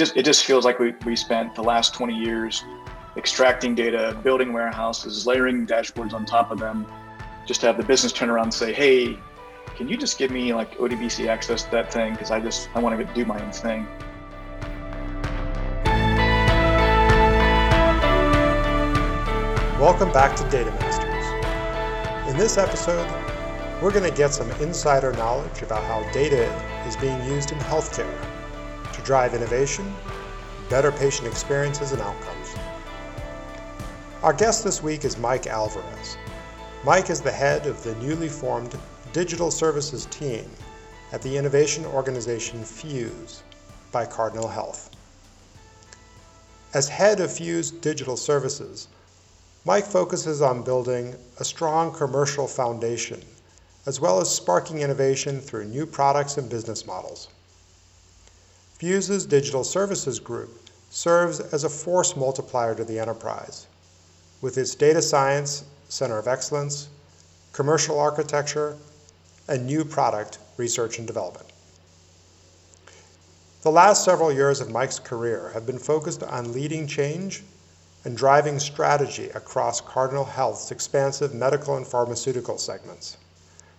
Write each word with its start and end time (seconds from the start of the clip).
just 0.00 0.16
it 0.16 0.24
just 0.24 0.46
feels 0.46 0.64
like 0.64 0.78
we, 0.78 0.94
we 1.04 1.14
spent 1.14 1.54
the 1.54 1.62
last 1.62 1.92
20 1.92 2.16
years 2.16 2.64
extracting 3.18 3.74
data, 3.74 4.18
building 4.24 4.50
warehouses, 4.54 5.26
layering 5.26 5.66
dashboards 5.66 6.14
on 6.14 6.24
top 6.24 6.50
of 6.50 6.58
them, 6.58 6.86
just 7.46 7.60
to 7.60 7.66
have 7.66 7.76
the 7.76 7.82
business 7.82 8.10
turn 8.10 8.30
around 8.30 8.44
and 8.44 8.54
say, 8.54 8.72
hey, 8.72 9.18
can 9.76 9.88
you 9.88 9.98
just 9.98 10.16
give 10.16 10.30
me 10.30 10.54
like 10.54 10.74
ODBC 10.78 11.26
access 11.26 11.64
to 11.64 11.70
that 11.72 11.92
thing? 11.92 12.12
Because 12.12 12.30
I 12.30 12.40
just 12.40 12.70
I 12.74 12.78
want 12.80 12.98
to 12.98 13.14
do 13.14 13.26
my 13.26 13.38
own 13.44 13.52
thing. 13.52 13.86
Welcome 19.78 20.10
back 20.12 20.34
to 20.36 20.48
Data 20.48 20.70
Masters. 20.80 22.30
In 22.30 22.38
this 22.38 22.56
episode, 22.56 23.06
we're 23.82 23.92
going 23.92 24.10
to 24.10 24.16
get 24.16 24.32
some 24.32 24.50
insider 24.62 25.12
knowledge 25.12 25.60
about 25.60 25.84
how 25.84 26.10
data 26.10 26.46
is 26.88 26.96
being 26.96 27.22
used 27.26 27.52
in 27.52 27.58
healthcare 27.58 28.29
drive 29.10 29.34
innovation, 29.34 29.92
better 30.68 30.92
patient 30.92 31.26
experiences, 31.26 31.90
and 31.90 32.00
outcomes. 32.00 32.54
Our 34.22 34.32
guest 34.32 34.62
this 34.62 34.84
week 34.84 35.04
is 35.04 35.18
Mike 35.18 35.48
Alvarez. 35.48 36.16
Mike 36.84 37.10
is 37.10 37.20
the 37.20 37.32
head 37.32 37.66
of 37.66 37.82
the 37.82 37.96
newly 37.96 38.28
formed 38.28 38.78
digital 39.12 39.50
services 39.50 40.06
team 40.12 40.48
at 41.10 41.22
the 41.22 41.36
innovation 41.36 41.84
organization 41.86 42.62
Fuse 42.62 43.42
by 43.90 44.06
Cardinal 44.06 44.46
Health. 44.46 44.90
As 46.72 46.88
head 46.88 47.18
of 47.18 47.32
Fuse 47.32 47.72
Digital 47.72 48.16
Services, 48.16 48.86
Mike 49.64 49.86
focuses 49.86 50.40
on 50.40 50.62
building 50.62 51.16
a 51.40 51.44
strong 51.44 51.92
commercial 51.92 52.46
foundation 52.46 53.20
as 53.86 54.00
well 54.00 54.20
as 54.20 54.32
sparking 54.32 54.78
innovation 54.78 55.40
through 55.40 55.64
new 55.64 55.84
products 55.84 56.36
and 56.36 56.48
business 56.48 56.86
models. 56.86 57.26
Fuse's 58.80 59.26
Digital 59.26 59.62
Services 59.62 60.18
Group 60.18 60.70
serves 60.88 61.38
as 61.38 61.64
a 61.64 61.68
force 61.68 62.16
multiplier 62.16 62.74
to 62.74 62.82
the 62.82 62.98
enterprise 62.98 63.66
with 64.40 64.56
its 64.56 64.74
data 64.74 65.02
science 65.02 65.64
center 65.90 66.16
of 66.16 66.26
excellence, 66.26 66.88
commercial 67.52 68.00
architecture, 68.00 68.78
and 69.48 69.66
new 69.66 69.84
product 69.84 70.38
research 70.56 70.96
and 70.96 71.06
development. 71.06 71.46
The 73.60 73.70
last 73.70 74.02
several 74.02 74.32
years 74.32 74.62
of 74.62 74.70
Mike's 74.70 74.98
career 74.98 75.50
have 75.52 75.66
been 75.66 75.78
focused 75.78 76.22
on 76.22 76.54
leading 76.54 76.86
change 76.86 77.42
and 78.06 78.16
driving 78.16 78.58
strategy 78.58 79.28
across 79.34 79.82
Cardinal 79.82 80.24
Health's 80.24 80.70
expansive 80.70 81.34
medical 81.34 81.76
and 81.76 81.86
pharmaceutical 81.86 82.56
segments, 82.56 83.18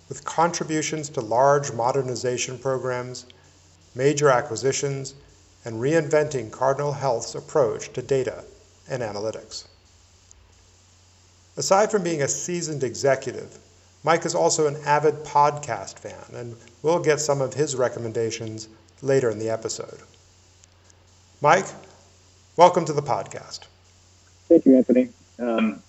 with 0.09 0.23
contributions 0.25 1.09
to 1.09 1.21
large 1.21 1.71
modernization 1.71 2.59
programs, 2.59 3.25
major 3.95 4.29
acquisitions, 4.29 5.13
and 5.65 5.75
reinventing 5.75 6.51
Cardinal 6.51 6.93
Health's 6.93 7.35
approach 7.35 7.93
to 7.93 8.01
data 8.01 8.43
and 8.89 9.01
analytics. 9.03 9.65
Aside 11.57 11.91
from 11.91 12.03
being 12.03 12.21
a 12.21 12.27
seasoned 12.27 12.83
executive, 12.83 13.57
Mike 14.03 14.25
is 14.25 14.33
also 14.33 14.67
an 14.67 14.77
avid 14.85 15.15
podcast 15.23 15.99
fan, 15.99 16.35
and 16.35 16.55
we'll 16.81 16.99
get 16.99 17.19
some 17.19 17.41
of 17.41 17.53
his 17.53 17.75
recommendations 17.75 18.67
later 19.01 19.29
in 19.29 19.37
the 19.37 19.49
episode. 19.49 19.99
Mike, 21.41 21.67
welcome 22.55 22.85
to 22.85 22.93
the 22.93 23.01
podcast. 23.01 23.67
Thank 24.47 24.65
you, 24.65 24.77
Anthony. 24.77 25.09
Um, 25.37 25.83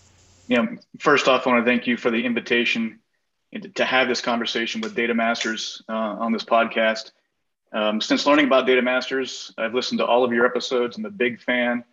you 0.48 0.56
know, 0.56 0.76
first 0.98 1.28
off, 1.28 1.46
I 1.46 1.50
want 1.50 1.64
to 1.64 1.70
thank 1.70 1.86
you 1.86 1.96
for 1.96 2.10
the 2.10 2.24
invitation 2.24 2.98
to 3.74 3.84
have 3.84 4.08
this 4.08 4.20
conversation 4.20 4.80
with 4.80 4.94
Data 4.94 5.14
Masters 5.14 5.82
uh, 5.88 5.92
on 5.92 6.32
this 6.32 6.44
podcast. 6.44 7.12
Um, 7.72 8.00
since 8.00 8.26
learning 8.26 8.46
about 8.46 8.66
Data 8.66 8.82
Masters, 8.82 9.52
I've 9.56 9.74
listened 9.74 9.98
to 10.00 10.06
all 10.06 10.24
of 10.24 10.32
your 10.32 10.44
episodes. 10.44 10.96
I'm 10.96 11.06
a 11.06 11.10
big 11.10 11.40
fan. 11.40 11.84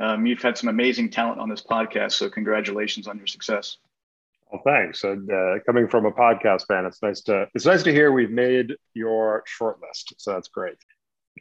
Um, 0.00 0.26
you've 0.26 0.42
had 0.42 0.56
some 0.56 0.68
amazing 0.68 1.10
talent 1.10 1.40
on 1.40 1.48
this 1.48 1.62
podcast, 1.62 2.12
so 2.12 2.30
congratulations 2.30 3.08
on 3.08 3.18
your 3.18 3.26
success. 3.26 3.78
Well, 4.50 4.62
thanks. 4.64 5.04
And 5.04 5.30
uh, 5.30 5.54
coming 5.66 5.88
from 5.88 6.06
a 6.06 6.12
podcast 6.12 6.66
fan, 6.68 6.86
it's 6.86 7.02
nice 7.02 7.20
to 7.22 7.48
it's 7.54 7.66
nice 7.66 7.82
to 7.82 7.92
hear 7.92 8.12
we've 8.12 8.30
made 8.30 8.74
your 8.94 9.44
shortlist. 9.60 10.14
So 10.16 10.32
that's 10.32 10.48
great. 10.48 10.76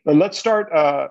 But 0.04 0.16
let's 0.16 0.38
start 0.38 0.72
uh, 0.74 1.08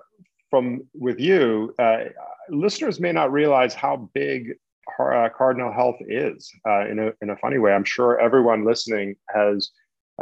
from 0.49 0.87
with 0.93 1.19
you. 1.19 1.73
Uh, 1.79 2.05
listeners 2.49 2.99
may 2.99 3.11
not 3.11 3.31
realize 3.31 3.73
how 3.73 4.09
big 4.13 4.55
uh, 4.99 5.29
Cardinal 5.35 5.71
Health 5.71 5.97
is. 6.01 6.51
Uh, 6.67 6.87
in 6.87 6.99
a 6.99 7.13
in 7.21 7.29
a 7.29 7.37
funny 7.37 7.57
way, 7.57 7.73
I'm 7.73 7.83
sure 7.85 8.19
everyone 8.19 8.65
listening 8.65 9.15
has 9.33 9.71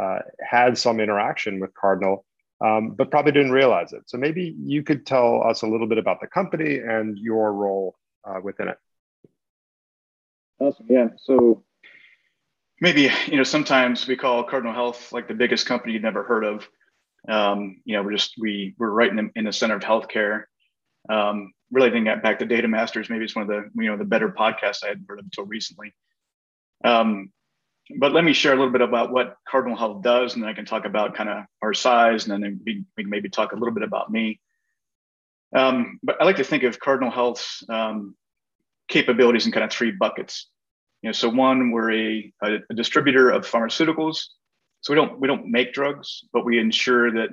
uh, 0.00 0.20
had 0.40 0.78
some 0.78 1.00
interaction 1.00 1.60
with 1.60 1.74
Cardinal, 1.74 2.24
um, 2.64 2.90
but 2.90 3.10
probably 3.10 3.32
didn't 3.32 3.52
realize 3.52 3.92
it. 3.92 4.02
So 4.06 4.16
maybe 4.16 4.54
you 4.58 4.82
could 4.82 5.06
tell 5.06 5.42
us 5.42 5.62
a 5.62 5.66
little 5.66 5.86
bit 5.86 5.98
about 5.98 6.20
the 6.20 6.26
company 6.26 6.78
and 6.78 7.18
your 7.18 7.52
role 7.52 7.96
uh, 8.24 8.40
within 8.42 8.68
it. 8.68 8.78
Awesome. 10.58 10.86
Yeah. 10.88 11.08
So 11.18 11.64
maybe 12.80 13.10
you 13.26 13.36
know 13.36 13.44
sometimes 13.44 14.06
we 14.06 14.16
call 14.16 14.44
Cardinal 14.44 14.74
Health 14.74 15.12
like 15.12 15.28
the 15.28 15.34
biggest 15.34 15.66
company 15.66 15.92
you've 15.92 16.02
never 16.02 16.22
heard 16.22 16.44
of. 16.44 16.68
Um, 17.28 17.80
you 17.84 17.96
know, 17.96 18.02
we're 18.02 18.12
just 18.12 18.34
we 18.38 18.74
we're 18.78 18.90
right 18.90 19.10
in 19.10 19.16
the, 19.16 19.30
in 19.34 19.44
the 19.44 19.52
center 19.52 19.76
of 19.76 19.82
healthcare. 19.82 20.44
Um, 21.08 21.52
really 21.70 21.90
think 21.90 22.06
that 22.06 22.22
back 22.22 22.38
to 22.38 22.46
Data 22.46 22.68
Masters. 22.68 23.10
Maybe 23.10 23.24
it's 23.24 23.36
one 23.36 23.42
of 23.42 23.48
the 23.48 23.82
you 23.82 23.90
know 23.90 23.96
the 23.96 24.04
better 24.04 24.28
podcasts 24.28 24.84
I 24.84 24.88
had 24.88 25.04
heard 25.08 25.18
of 25.18 25.24
until 25.24 25.44
recently. 25.44 25.94
Um, 26.84 27.32
but 27.98 28.12
let 28.12 28.24
me 28.24 28.32
share 28.32 28.52
a 28.52 28.56
little 28.56 28.72
bit 28.72 28.80
about 28.80 29.12
what 29.12 29.36
Cardinal 29.48 29.76
Health 29.76 30.02
does, 30.02 30.34
and 30.34 30.42
then 30.42 30.50
I 30.50 30.54
can 30.54 30.64
talk 30.64 30.84
about 30.84 31.14
kind 31.14 31.28
of 31.28 31.44
our 31.62 31.72
size, 31.72 32.26
and 32.26 32.42
then 32.42 32.60
we, 32.64 32.84
we 32.96 33.04
can 33.04 33.10
maybe 33.10 33.28
talk 33.28 33.52
a 33.52 33.56
little 33.56 33.74
bit 33.74 33.84
about 33.84 34.10
me. 34.10 34.40
Um, 35.54 36.00
but 36.02 36.20
I 36.20 36.24
like 36.24 36.36
to 36.36 36.44
think 36.44 36.64
of 36.64 36.80
Cardinal 36.80 37.10
Health's 37.10 37.62
um, 37.68 38.16
capabilities 38.88 39.46
in 39.46 39.52
kind 39.52 39.64
of 39.64 39.70
three 39.70 39.92
buckets. 39.92 40.48
You 41.02 41.08
know, 41.08 41.12
so 41.12 41.28
one, 41.28 41.70
we're 41.70 41.92
a, 41.92 42.32
a, 42.42 42.74
distributor 42.74 43.30
of 43.30 43.48
pharmaceuticals. 43.48 44.24
So 44.80 44.92
we 44.92 44.96
don't 44.96 45.20
we 45.20 45.28
don't 45.28 45.46
make 45.46 45.72
drugs, 45.72 46.24
but 46.32 46.44
we 46.44 46.58
ensure 46.58 47.12
that 47.12 47.30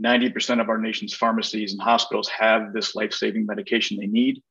90% 0.00 0.60
of 0.60 0.68
our 0.68 0.78
nation's 0.78 1.14
pharmacies 1.14 1.72
and 1.72 1.82
hospitals 1.82 2.28
have 2.28 2.72
this 2.72 2.94
life-saving 2.94 3.46
medication 3.46 3.96
they 3.98 4.06
need. 4.06 4.42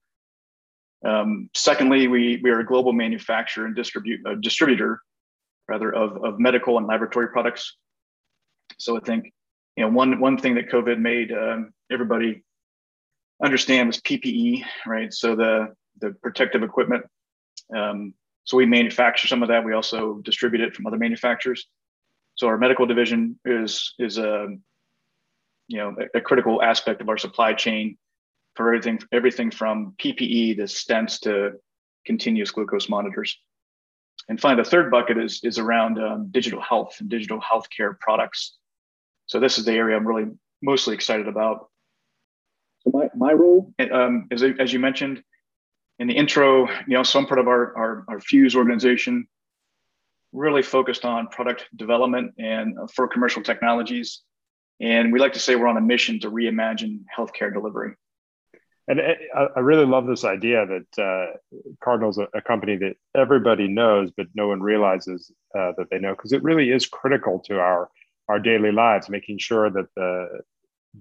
Um, 1.05 1.49
secondly, 1.53 2.07
we, 2.07 2.41
we 2.43 2.49
are 2.49 2.59
a 2.59 2.65
global 2.65 2.91
manufacturer 2.91 3.65
and 3.65 3.75
distribute, 3.75 4.19
uh, 4.25 4.35
distributor 4.35 5.01
rather 5.67 5.93
of, 5.93 6.23
of 6.23 6.39
medical 6.39 6.77
and 6.77 6.87
laboratory 6.87 7.29
products. 7.29 7.75
So 8.77 8.97
I 8.97 8.99
think 9.01 9.33
you 9.75 9.83
know 9.83 9.89
one 9.89 10.19
one 10.19 10.37
thing 10.37 10.55
that 10.55 10.69
COVID 10.69 10.99
made 10.99 11.31
um, 11.31 11.73
everybody 11.91 12.43
understand 13.43 13.87
was 13.87 14.01
PPE, 14.01 14.63
right? 14.85 15.13
So 15.13 15.35
the 15.35 15.73
the 15.99 16.11
protective 16.21 16.63
equipment. 16.63 17.05
Um, 17.75 18.13
so 18.43 18.55
we 18.55 18.65
manufacture 18.65 19.27
some 19.27 19.43
of 19.43 19.49
that. 19.49 19.65
We 19.65 19.73
also 19.73 20.19
distribute 20.23 20.61
it 20.61 20.75
from 20.75 20.87
other 20.87 20.97
manufacturers. 20.97 21.67
So 22.35 22.47
our 22.47 22.57
medical 22.57 22.85
division 22.85 23.39
is 23.45 23.93
is 23.99 24.17
a 24.17 24.43
um, 24.43 24.61
you 25.67 25.79
know 25.79 25.95
a, 26.13 26.19
a 26.19 26.21
critical 26.21 26.61
aspect 26.61 27.01
of 27.01 27.09
our 27.09 27.17
supply 27.17 27.53
chain 27.53 27.97
for 28.55 28.67
everything 28.67 28.99
everything 29.11 29.51
from 29.51 29.93
PPE 30.01 30.57
to 30.57 30.63
stents 30.63 31.19
to 31.21 31.53
continuous 32.05 32.51
glucose 32.51 32.89
monitors. 32.89 33.37
And 34.29 34.39
finally, 34.39 34.63
the 34.63 34.69
third 34.69 34.91
bucket 34.91 35.17
is 35.17 35.41
is 35.43 35.57
around 35.57 35.99
um, 35.99 36.27
digital 36.31 36.61
health 36.61 36.97
and 36.99 37.09
digital 37.09 37.39
healthcare 37.39 37.97
products. 37.99 38.57
So 39.25 39.39
this 39.39 39.57
is 39.57 39.65
the 39.65 39.73
area 39.73 39.95
I'm 39.95 40.07
really 40.07 40.31
mostly 40.61 40.95
excited 40.95 41.27
about. 41.27 41.69
So 42.81 42.91
my 42.93 43.09
my 43.15 43.33
role, 43.33 43.73
um, 43.91 44.27
as 44.31 44.43
as 44.43 44.73
you 44.73 44.79
mentioned, 44.79 45.23
in 45.99 46.07
the 46.07 46.15
intro, 46.15 46.67
you 46.87 46.95
know, 46.95 47.03
some 47.03 47.25
part 47.25 47.39
of 47.39 47.47
our, 47.47 47.75
our, 47.75 48.05
our 48.07 48.19
Fuse 48.19 48.55
organization 48.55 49.27
really 50.31 50.61
focused 50.61 51.05
on 51.05 51.27
product 51.27 51.65
development 51.75 52.33
and 52.37 52.77
uh, 52.77 52.87
for 52.93 53.07
commercial 53.07 53.41
technologies. 53.41 54.21
And 54.79 55.11
we 55.11 55.19
like 55.19 55.33
to 55.33 55.39
say 55.39 55.55
we're 55.55 55.67
on 55.67 55.77
a 55.77 55.81
mission 55.81 56.19
to 56.19 56.29
reimagine 56.29 56.99
healthcare 57.17 57.51
delivery. 57.51 57.95
And 58.89 59.01
I 59.35 59.59
really 59.59 59.85
love 59.85 60.07
this 60.07 60.23
idea 60.23 60.65
that 60.65 61.03
uh, 61.03 61.37
Cardinal's 61.83 62.17
a, 62.17 62.27
a, 62.33 62.41
company 62.41 62.77
that 62.77 62.95
everybody 63.15 63.67
knows, 63.67 64.11
but 64.15 64.27
no 64.33 64.47
one 64.47 64.61
realizes 64.61 65.29
uh, 65.53 65.73
that 65.77 65.87
they 65.91 65.99
know, 65.99 66.13
because 66.15 66.31
it 66.31 66.41
really 66.41 66.71
is 66.71 66.85
critical 66.85 67.39
to 67.47 67.59
our 67.59 67.89
our 68.29 68.39
daily 68.39 68.71
lives, 68.71 69.09
making 69.09 69.39
sure 69.39 69.69
that 69.69 69.87
the 69.95 70.39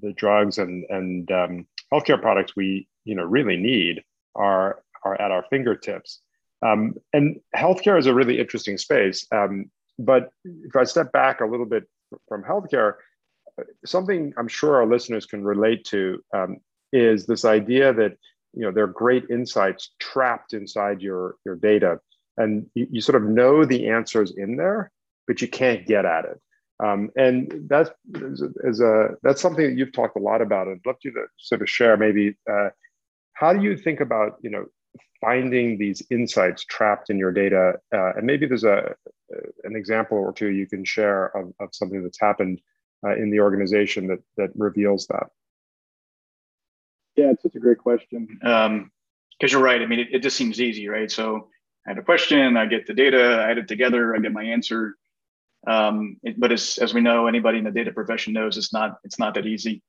the 0.03 0.13
drugs 0.15 0.59
and 0.59 0.85
and 0.91 1.31
um, 1.31 1.67
healthcare 1.93 2.21
products 2.21 2.57
we 2.57 2.89
you 3.05 3.15
know 3.15 3.25
really 3.25 3.57
need 3.57 4.03
are 4.35 4.83
are 5.05 5.21
at 5.21 5.31
our 5.31 5.45
fingertips. 5.49 6.21
Um, 6.63 6.97
and 7.13 7.39
healthcare 7.55 7.99
is 7.99 8.07
a 8.07 8.15
really 8.15 8.41
interesting 8.41 8.79
space. 8.79 9.25
Um, 9.31 9.71
but 9.99 10.31
if 10.45 10.75
I 10.75 10.85
step 10.85 11.13
back 11.13 11.41
a 11.41 11.47
little 11.47 11.67
bit 11.67 11.85
from 12.29 12.43
healthcare, 12.43 12.95
something 13.85 14.33
I'm 14.37 14.49
sure 14.49 14.77
our 14.77 14.87
listeners 14.87 15.27
can 15.27 15.45
relate 15.45 15.85
to 15.87 16.23
um, 16.35 16.59
is 16.93 17.27
this 17.27 17.45
idea 17.45 17.93
that 17.93 18.17
you 18.55 18.63
know 18.63 18.73
there 18.73 18.85
are 18.85 18.89
great 18.89 19.25
insights 19.31 19.91
trapped 19.99 20.53
inside 20.55 21.03
your 21.03 21.37
your 21.45 21.57
data, 21.57 22.01
and 22.37 22.67
you, 22.75 22.87
you 22.91 23.01
sort 23.01 23.21
of 23.23 23.29
know 23.29 23.65
the 23.65 23.89
answers 23.89 24.33
in 24.37 24.57
there, 24.57 24.91
but 25.27 25.43
you 25.43 25.49
can't 25.49 25.87
get 25.87 26.05
at 26.05 26.25
it. 26.25 26.41
Um, 26.83 27.11
and 27.17 27.53
that's 27.69 27.91
is 28.15 28.81
a 28.81 29.11
that's 29.23 29.41
something 29.41 29.67
that 29.67 29.77
you've 29.77 29.93
talked 29.93 30.17
a 30.17 30.23
lot 30.23 30.43
about. 30.43 30.69
I'd 30.69 30.85
love 30.85 30.97
you 31.03 31.13
to 31.13 31.27
sort 31.39 31.63
of 31.63 31.71
share 31.71 31.97
maybe 31.97 32.37
uh, 32.51 32.69
how 33.33 33.53
do 33.53 33.63
you 33.63 33.77
think 33.77 34.01
about 34.01 34.37
you 34.43 34.51
know 34.51 34.67
finding 35.21 35.79
these 35.79 36.03
insights 36.11 36.65
trapped 36.65 37.09
in 37.09 37.19
your 37.19 37.33
data, 37.33 37.75
uh, 37.95 38.13
and 38.17 38.27
maybe 38.27 38.47
there's 38.47 38.65
a 38.65 38.95
an 39.65 39.75
example 39.75 40.19
or 40.19 40.33
two 40.33 40.49
you 40.49 40.67
can 40.67 40.85
share 40.85 41.37
of, 41.37 41.53
of 41.61 41.69
something 41.73 42.03
that's 42.03 42.21
happened 42.21 42.61
uh, 43.05 43.17
in 43.17 43.31
the 43.31 43.41
organization 43.41 44.07
that 44.09 44.21
that 44.37 44.51
reveals 44.55 45.07
that. 45.07 45.29
Yeah, 47.17 47.31
it's 47.31 47.43
such 47.43 47.55
a 47.55 47.61
great 47.61 47.79
question. 47.79 48.29
Because 48.41 48.67
um, 48.67 48.91
you're 49.41 49.63
right. 49.63 49.81
I 49.81 49.87
mean, 49.87 50.01
it, 50.01 50.09
it 50.13 50.23
just 50.23 50.37
seems 50.37 50.61
easy, 50.61 50.89
right? 50.89 51.11
So 51.11 51.49
I 51.87 51.91
had 51.91 51.99
a 51.99 52.03
question, 52.03 52.57
I 52.57 52.67
get 52.67 52.87
the 52.87 52.95
data, 52.95 53.43
I 53.47 53.51
add 53.51 53.59
it 53.59 53.69
together, 53.69 54.15
I 54.15 54.19
get 54.19 54.33
my 54.33 54.45
answer. 54.45 54.97
Um, 55.67 56.19
it, 56.23 56.39
but 56.39 56.53
as, 56.53 56.79
as 56.79 56.95
we 56.95 57.01
know, 57.01 57.27
anybody 57.27 57.59
in 57.59 57.65
the 57.65 57.71
data 57.71 57.91
profession 57.91 58.33
knows 58.33 58.57
it's 58.57 58.73
not 58.73 58.99
it's 59.03 59.19
not 59.19 59.35
that 59.35 59.47
easy. 59.47 59.83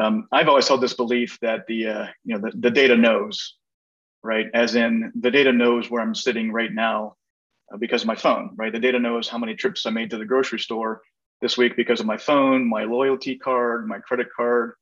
Um, 0.00 0.28
I've 0.32 0.48
always 0.48 0.68
held 0.68 0.80
this 0.82 0.94
belief 0.94 1.38
that 1.40 1.66
the 1.66 1.86
uh, 1.86 2.06
you 2.24 2.34
know 2.34 2.48
the, 2.48 2.56
the 2.56 2.70
data 2.70 2.96
knows, 2.96 3.56
right? 4.22 4.46
As 4.54 4.74
in 4.74 5.12
the 5.18 5.30
data 5.30 5.52
knows 5.52 5.90
where 5.90 6.00
I'm 6.02 6.14
sitting 6.14 6.52
right 6.52 6.72
now 6.72 7.16
uh, 7.72 7.76
because 7.76 8.02
of 8.02 8.06
my 8.06 8.14
phone, 8.14 8.50
right? 8.56 8.72
The 8.72 8.80
data 8.80 8.98
knows 8.98 9.28
how 9.28 9.38
many 9.38 9.54
trips 9.54 9.84
I 9.84 9.90
made 9.90 10.10
to 10.10 10.18
the 10.18 10.24
grocery 10.24 10.60
store 10.60 11.02
this 11.42 11.58
week 11.58 11.76
because 11.76 12.00
of 12.00 12.06
my 12.06 12.16
phone, 12.16 12.68
my 12.68 12.84
loyalty 12.84 13.36
card, 13.36 13.86
my 13.86 13.98
credit 13.98 14.28
card, 14.34 14.74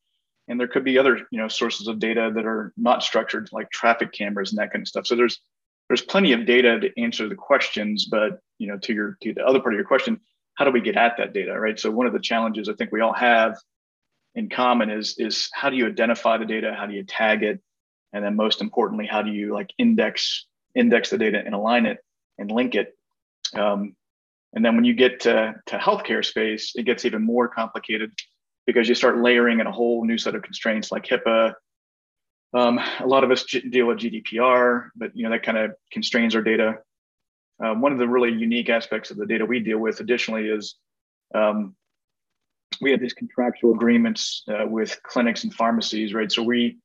and 0.48 0.60
there 0.60 0.68
could 0.68 0.84
be 0.84 0.98
other 0.98 1.18
you 1.30 1.38
know 1.38 1.48
sources 1.48 1.88
of 1.88 1.98
data 1.98 2.30
that 2.34 2.44
are 2.46 2.72
not 2.76 3.02
structured 3.02 3.48
like 3.52 3.70
traffic 3.70 4.12
cameras 4.12 4.50
and 4.50 4.58
that 4.58 4.72
kind 4.72 4.82
of 4.82 4.88
stuff. 4.88 5.06
So 5.06 5.16
there's 5.16 5.40
there's 5.88 6.02
plenty 6.02 6.32
of 6.32 6.46
data 6.46 6.80
to 6.80 7.00
answer 7.00 7.28
the 7.28 7.34
questions, 7.34 8.06
but 8.06 8.40
you 8.58 8.68
know, 8.68 8.78
to 8.78 8.92
your 8.92 9.16
to 9.22 9.34
the 9.34 9.44
other 9.44 9.60
part 9.60 9.74
of 9.74 9.78
your 9.78 9.86
question, 9.86 10.20
how 10.54 10.64
do 10.64 10.70
we 10.70 10.80
get 10.80 10.96
at 10.96 11.16
that 11.18 11.32
data, 11.32 11.58
right? 11.58 11.78
So 11.78 11.90
one 11.90 12.06
of 12.06 12.12
the 12.12 12.20
challenges 12.20 12.68
I 12.68 12.74
think 12.74 12.92
we 12.92 13.00
all 13.00 13.12
have 13.12 13.56
in 14.34 14.48
common 14.48 14.90
is 14.90 15.16
is 15.18 15.48
how 15.52 15.70
do 15.70 15.76
you 15.76 15.86
identify 15.86 16.38
the 16.38 16.46
data, 16.46 16.74
how 16.76 16.86
do 16.86 16.94
you 16.94 17.04
tag 17.04 17.42
it, 17.42 17.60
and 18.12 18.24
then 18.24 18.36
most 18.36 18.60
importantly, 18.60 19.06
how 19.06 19.22
do 19.22 19.30
you 19.30 19.52
like 19.52 19.70
index 19.78 20.46
index 20.74 21.10
the 21.10 21.18
data 21.18 21.42
and 21.44 21.54
align 21.54 21.86
it 21.86 21.98
and 22.38 22.50
link 22.50 22.74
it. 22.74 22.96
Um, 23.54 23.94
and 24.54 24.64
then 24.64 24.76
when 24.76 24.84
you 24.84 24.94
get 24.94 25.20
to, 25.20 25.54
to 25.66 25.78
healthcare 25.78 26.24
space, 26.24 26.72
it 26.74 26.84
gets 26.84 27.04
even 27.04 27.22
more 27.22 27.48
complicated 27.48 28.12
because 28.66 28.88
you 28.88 28.94
start 28.94 29.18
layering 29.18 29.60
in 29.60 29.66
a 29.66 29.72
whole 29.72 30.04
new 30.04 30.18
set 30.18 30.34
of 30.34 30.42
constraints 30.42 30.90
like 30.90 31.04
HIPAA, 31.04 31.54
um, 32.54 32.78
a 33.00 33.06
lot 33.06 33.24
of 33.24 33.30
us 33.32 33.44
deal 33.44 33.86
with 33.86 33.98
GDPR, 33.98 34.90
but 34.94 35.10
you 35.14 35.24
know 35.24 35.30
that 35.30 35.42
kind 35.42 35.58
of 35.58 35.72
constrains 35.92 36.36
our 36.36 36.42
data. 36.42 36.78
Um, 37.62 37.80
one 37.80 37.92
of 37.92 37.98
the 37.98 38.08
really 38.08 38.32
unique 38.32 38.68
aspects 38.68 39.10
of 39.10 39.16
the 39.16 39.26
data 39.26 39.44
we 39.44 39.60
deal 39.60 39.78
with, 39.78 40.00
additionally, 40.00 40.48
is 40.48 40.76
um, 41.34 41.74
we 42.80 42.92
have 42.92 43.00
these 43.00 43.12
contractual 43.12 43.74
agreements 43.74 44.44
uh, 44.48 44.66
with 44.66 45.00
clinics 45.02 45.42
and 45.42 45.52
pharmacies, 45.52 46.14
right? 46.14 46.30
So 46.30 46.42
we 46.42 46.78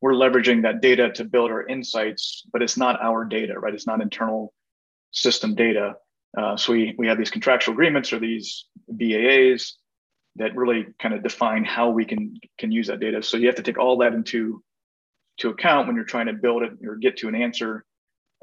we're 0.00 0.14
leveraging 0.14 0.62
that 0.62 0.80
data 0.80 1.12
to 1.12 1.24
build 1.24 1.52
our 1.52 1.64
insights, 1.68 2.42
but 2.52 2.60
it's 2.60 2.76
not 2.76 3.00
our 3.00 3.24
data, 3.24 3.56
right? 3.56 3.74
It's 3.74 3.86
not 3.86 4.00
internal 4.00 4.52
system 5.12 5.54
data. 5.54 5.94
Uh, 6.36 6.56
so 6.56 6.72
we 6.72 6.96
we 6.98 7.06
have 7.06 7.18
these 7.18 7.30
contractual 7.30 7.74
agreements 7.74 8.12
or 8.12 8.18
these 8.18 8.66
BAAs 8.92 9.74
that 10.36 10.56
really 10.56 10.86
kind 10.98 11.14
of 11.14 11.22
define 11.22 11.64
how 11.64 11.90
we 11.90 12.04
can 12.04 12.38
can 12.58 12.72
use 12.72 12.86
that 12.86 13.00
data. 13.00 13.22
So 13.22 13.36
you 13.36 13.46
have 13.46 13.56
to 13.56 13.62
take 13.62 13.78
all 13.78 13.98
that 13.98 14.14
into 14.14 14.62
to 15.38 15.50
account 15.50 15.86
when 15.86 15.96
you're 15.96 16.04
trying 16.04 16.26
to 16.26 16.32
build 16.32 16.62
it 16.62 16.72
or 16.86 16.96
get 16.96 17.16
to 17.18 17.28
an 17.28 17.34
answer. 17.34 17.84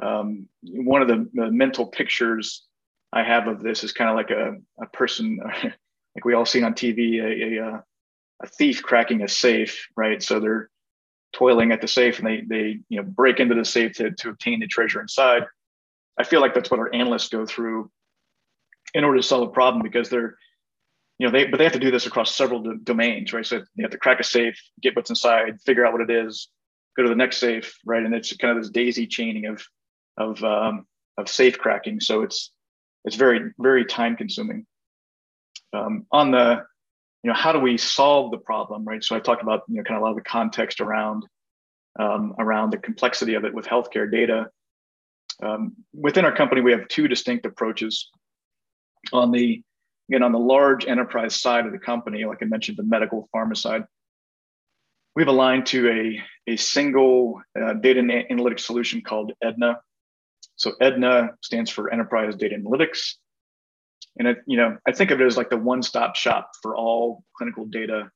Um, 0.01 0.47
one 0.63 1.01
of 1.01 1.07
the, 1.07 1.29
the, 1.33 1.51
mental 1.51 1.85
pictures 1.85 2.65
I 3.11 3.23
have 3.23 3.47
of 3.47 3.61
this 3.61 3.83
is 3.83 3.91
kind 3.91 4.09
of 4.09 4.15
like 4.15 4.29
a, 4.29 4.55
a 4.81 4.87
person, 4.87 5.39
like 5.63 6.25
we 6.25 6.33
all 6.33 6.45
seen 6.45 6.63
on 6.63 6.73
TV, 6.73 7.21
a, 7.21 7.63
a, 7.63 7.83
a 8.43 8.47
thief 8.47 8.81
cracking 8.81 9.23
a 9.23 9.27
safe, 9.27 9.87
right? 9.97 10.23
So 10.23 10.39
they're 10.39 10.69
toiling 11.33 11.71
at 11.71 11.81
the 11.81 11.87
safe 11.87 12.19
and 12.19 12.27
they, 12.27 12.41
they 12.41 12.79
you 12.87 12.97
know, 12.97 13.03
break 13.03 13.39
into 13.39 13.55
the 13.55 13.65
safe 13.65 13.93
to, 13.93 14.11
to 14.11 14.29
obtain 14.29 14.61
the 14.61 14.67
treasure 14.67 15.01
inside. 15.01 15.43
I 16.17 16.23
feel 16.23 16.41
like 16.41 16.53
that's 16.53 16.71
what 16.71 16.79
our 16.79 16.93
analysts 16.93 17.29
go 17.29 17.45
through 17.45 17.91
in 18.93 19.03
order 19.03 19.17
to 19.17 19.23
solve 19.23 19.49
a 19.49 19.51
problem 19.51 19.83
because 19.83 20.09
they're, 20.09 20.37
you 21.19 21.27
know, 21.27 21.31
they, 21.31 21.45
but 21.45 21.57
they 21.57 21.65
have 21.65 21.73
to 21.73 21.79
do 21.79 21.91
this 21.91 22.05
across 22.05 22.33
several 22.33 22.63
domains, 22.83 23.33
right? 23.33 23.45
So 23.45 23.59
they 23.75 23.83
have 23.83 23.91
to 23.91 23.97
crack 23.97 24.21
a 24.21 24.23
safe, 24.23 24.59
get 24.81 24.95
what's 24.95 25.09
inside, 25.09 25.59
figure 25.65 25.85
out 25.85 25.91
what 25.91 26.01
it 26.01 26.09
is, 26.09 26.47
go 26.95 27.03
to 27.03 27.09
the 27.09 27.15
next 27.15 27.37
safe, 27.37 27.77
right? 27.85 28.03
And 28.03 28.15
it's 28.15 28.35
kind 28.37 28.57
of 28.57 28.63
this 28.63 28.71
daisy 28.71 29.05
chaining 29.05 29.45
of 29.45 29.61
of 30.17 30.43
um, 30.43 30.85
of 31.17 31.27
safe 31.27 31.59
cracking. 31.59 31.99
So 31.99 32.23
it's 32.23 32.51
it's 33.03 33.17
very 33.17 33.51
very 33.59 33.85
time 33.85 34.15
consuming. 34.15 34.65
Um, 35.73 36.05
on 36.11 36.31
the 36.31 36.63
you 37.23 37.27
know 37.27 37.35
how 37.35 37.51
do 37.51 37.59
we 37.59 37.77
solve 37.77 38.31
the 38.31 38.37
problem, 38.37 38.85
right? 38.85 39.03
So 39.03 39.15
I 39.15 39.19
talked 39.19 39.43
about 39.43 39.63
you 39.67 39.75
know 39.75 39.83
kind 39.83 39.97
of 39.97 40.01
a 40.01 40.05
lot 40.05 40.11
of 40.11 40.17
the 40.17 40.29
context 40.29 40.79
around 40.79 41.25
um, 41.99 42.33
around 42.39 42.71
the 42.71 42.77
complexity 42.77 43.33
of 43.33 43.43
it 43.43 43.53
with 43.53 43.65
healthcare 43.65 44.09
data. 44.09 44.47
Um, 45.43 45.75
within 45.93 46.23
our 46.23 46.35
company, 46.35 46.61
we 46.61 46.71
have 46.71 46.87
two 46.87 47.09
distinct 47.09 47.45
approaches. 47.45 48.09
On 49.13 49.31
the 49.31 49.63
again 50.09 50.23
on 50.23 50.31
the 50.31 50.39
large 50.39 50.85
enterprise 50.85 51.39
side 51.39 51.65
of 51.65 51.71
the 51.71 51.79
company, 51.79 52.25
like 52.25 52.39
I 52.41 52.45
mentioned, 52.45 52.77
the 52.77 52.83
medical 52.83 53.29
pharma 53.33 53.55
side, 53.55 53.85
we've 55.15 55.27
aligned 55.27 55.67
to 55.67 55.89
a, 55.89 56.51
a 56.51 56.55
single 56.57 57.41
uh, 57.59 57.73
data 57.73 57.99
and 57.99 58.09
analytics 58.09 58.61
solution 58.61 59.01
called 59.01 59.33
Edna. 59.43 59.79
So 60.55 60.73
Edna 60.81 61.31
stands 61.41 61.69
for 61.69 61.91
Enterprise 61.91 62.35
Data 62.35 62.55
Analytics. 62.55 63.13
And 64.17 64.27
it, 64.27 64.39
you 64.47 64.57
know, 64.57 64.77
I 64.87 64.91
think 64.91 65.11
of 65.11 65.21
it 65.21 65.25
as 65.25 65.37
like 65.37 65.49
the 65.49 65.57
one-stop 65.57 66.15
shop 66.15 66.51
for 66.61 66.75
all 66.75 67.23
clinical 67.37 67.65
data 67.65 68.09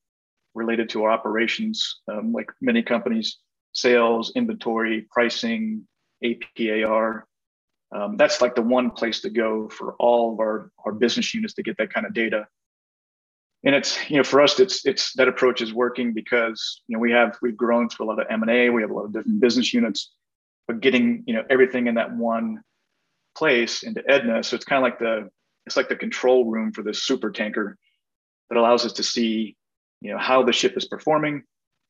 related 0.55 0.89
to 0.89 1.03
our 1.03 1.11
operations, 1.11 2.01
um, 2.11 2.33
like 2.33 2.51
many 2.61 2.81
companies, 2.81 3.37
sales, 3.73 4.31
inventory, 4.35 5.07
pricing, 5.11 5.87
APAR. 6.23 7.23
Um, 7.93 8.17
that's 8.17 8.41
like 8.41 8.55
the 8.55 8.61
one 8.61 8.89
place 8.89 9.21
to 9.21 9.29
go 9.29 9.69
for 9.69 9.93
all 9.99 10.33
of 10.33 10.39
our, 10.39 10.71
our 10.85 10.91
business 10.91 11.33
units 11.33 11.53
to 11.55 11.63
get 11.63 11.77
that 11.77 11.93
kind 11.93 12.05
of 12.07 12.13
data. 12.13 12.47
And 13.63 13.75
it's 13.75 13.97
you 14.09 14.17
know 14.17 14.23
for 14.23 14.41
us 14.41 14.59
it's 14.59 14.85
it's 14.85 15.13
that 15.13 15.29
approach 15.29 15.61
is 15.61 15.73
working 15.73 16.13
because 16.13 16.81
you 16.87 16.95
know 16.95 16.99
we 16.99 17.11
have 17.11 17.37
we've 17.41 17.55
grown 17.55 17.87
through 17.87 18.07
a 18.07 18.09
lot 18.09 18.19
of 18.19 18.27
m&a 18.29 18.69
we 18.69 18.81
have 18.81 18.91
a 18.91 18.93
lot 18.93 19.05
of 19.05 19.13
different 19.13 19.39
business 19.39 19.73
units 19.73 20.11
but 20.67 20.81
getting 20.81 21.23
you 21.27 21.33
know 21.33 21.43
everything 21.49 21.87
in 21.87 21.95
that 21.95 22.13
one 22.13 22.61
place 23.37 23.83
into 23.83 24.03
edna. 24.09 24.43
So 24.43 24.57
it's 24.57 24.65
kind 24.65 24.79
of 24.79 24.83
like 24.83 24.99
the 24.99 25.29
it's 25.65 25.77
like 25.77 25.87
the 25.87 25.95
control 25.95 26.51
room 26.51 26.73
for 26.73 26.83
this 26.83 27.03
super 27.03 27.31
tanker 27.31 27.77
that 28.49 28.57
allows 28.57 28.85
us 28.85 28.93
to 28.93 29.03
see 29.03 29.55
you 30.01 30.11
know 30.11 30.17
how 30.17 30.43
the 30.43 30.51
ship 30.51 30.75
is 30.75 30.85
performing 30.85 31.43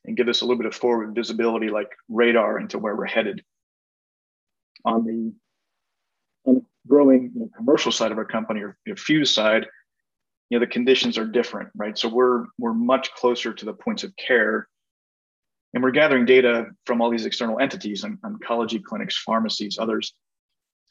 and 0.06 0.16
give 0.16 0.28
us 0.28 0.42
a 0.42 0.46
little 0.46 0.58
bit 0.58 0.68
of 0.68 0.76
forward 0.76 1.16
visibility 1.16 1.70
like 1.70 1.90
radar 2.08 2.60
into 2.60 2.78
where 2.78 2.96
we're 2.96 3.06
headed 3.06 3.44
on 4.86 5.06
the 5.06 5.34
on 6.46 6.56
the 6.56 6.66
growing 6.88 7.32
you 7.34 7.42
know, 7.42 7.50
commercial 7.56 7.92
side 7.92 8.12
of 8.12 8.18
our 8.18 8.26
company 8.26 8.62
or 8.62 8.78
you 8.86 8.94
know, 8.94 8.96
fuse 8.96 9.32
side 9.32 9.66
you 10.54 10.60
know 10.60 10.66
the 10.66 10.72
conditions 10.72 11.18
are 11.18 11.26
different 11.26 11.70
right? 11.76 11.98
So 11.98 12.08
we're 12.08 12.46
we're 12.60 12.76
much 12.76 13.12
closer 13.16 13.54
to 13.54 13.66
the 13.66 13.74
points 13.74 14.04
of 14.04 14.16
care. 14.16 14.68
And 15.74 15.82
we're 15.82 15.90
gathering 15.90 16.26
data 16.26 16.68
from 16.86 17.02
all 17.02 17.10
these 17.10 17.26
external 17.26 17.60
entities 17.60 18.04
oncology 18.04 18.84
clinics 18.84 19.18
pharmacies 19.18 19.80
others. 19.80 20.14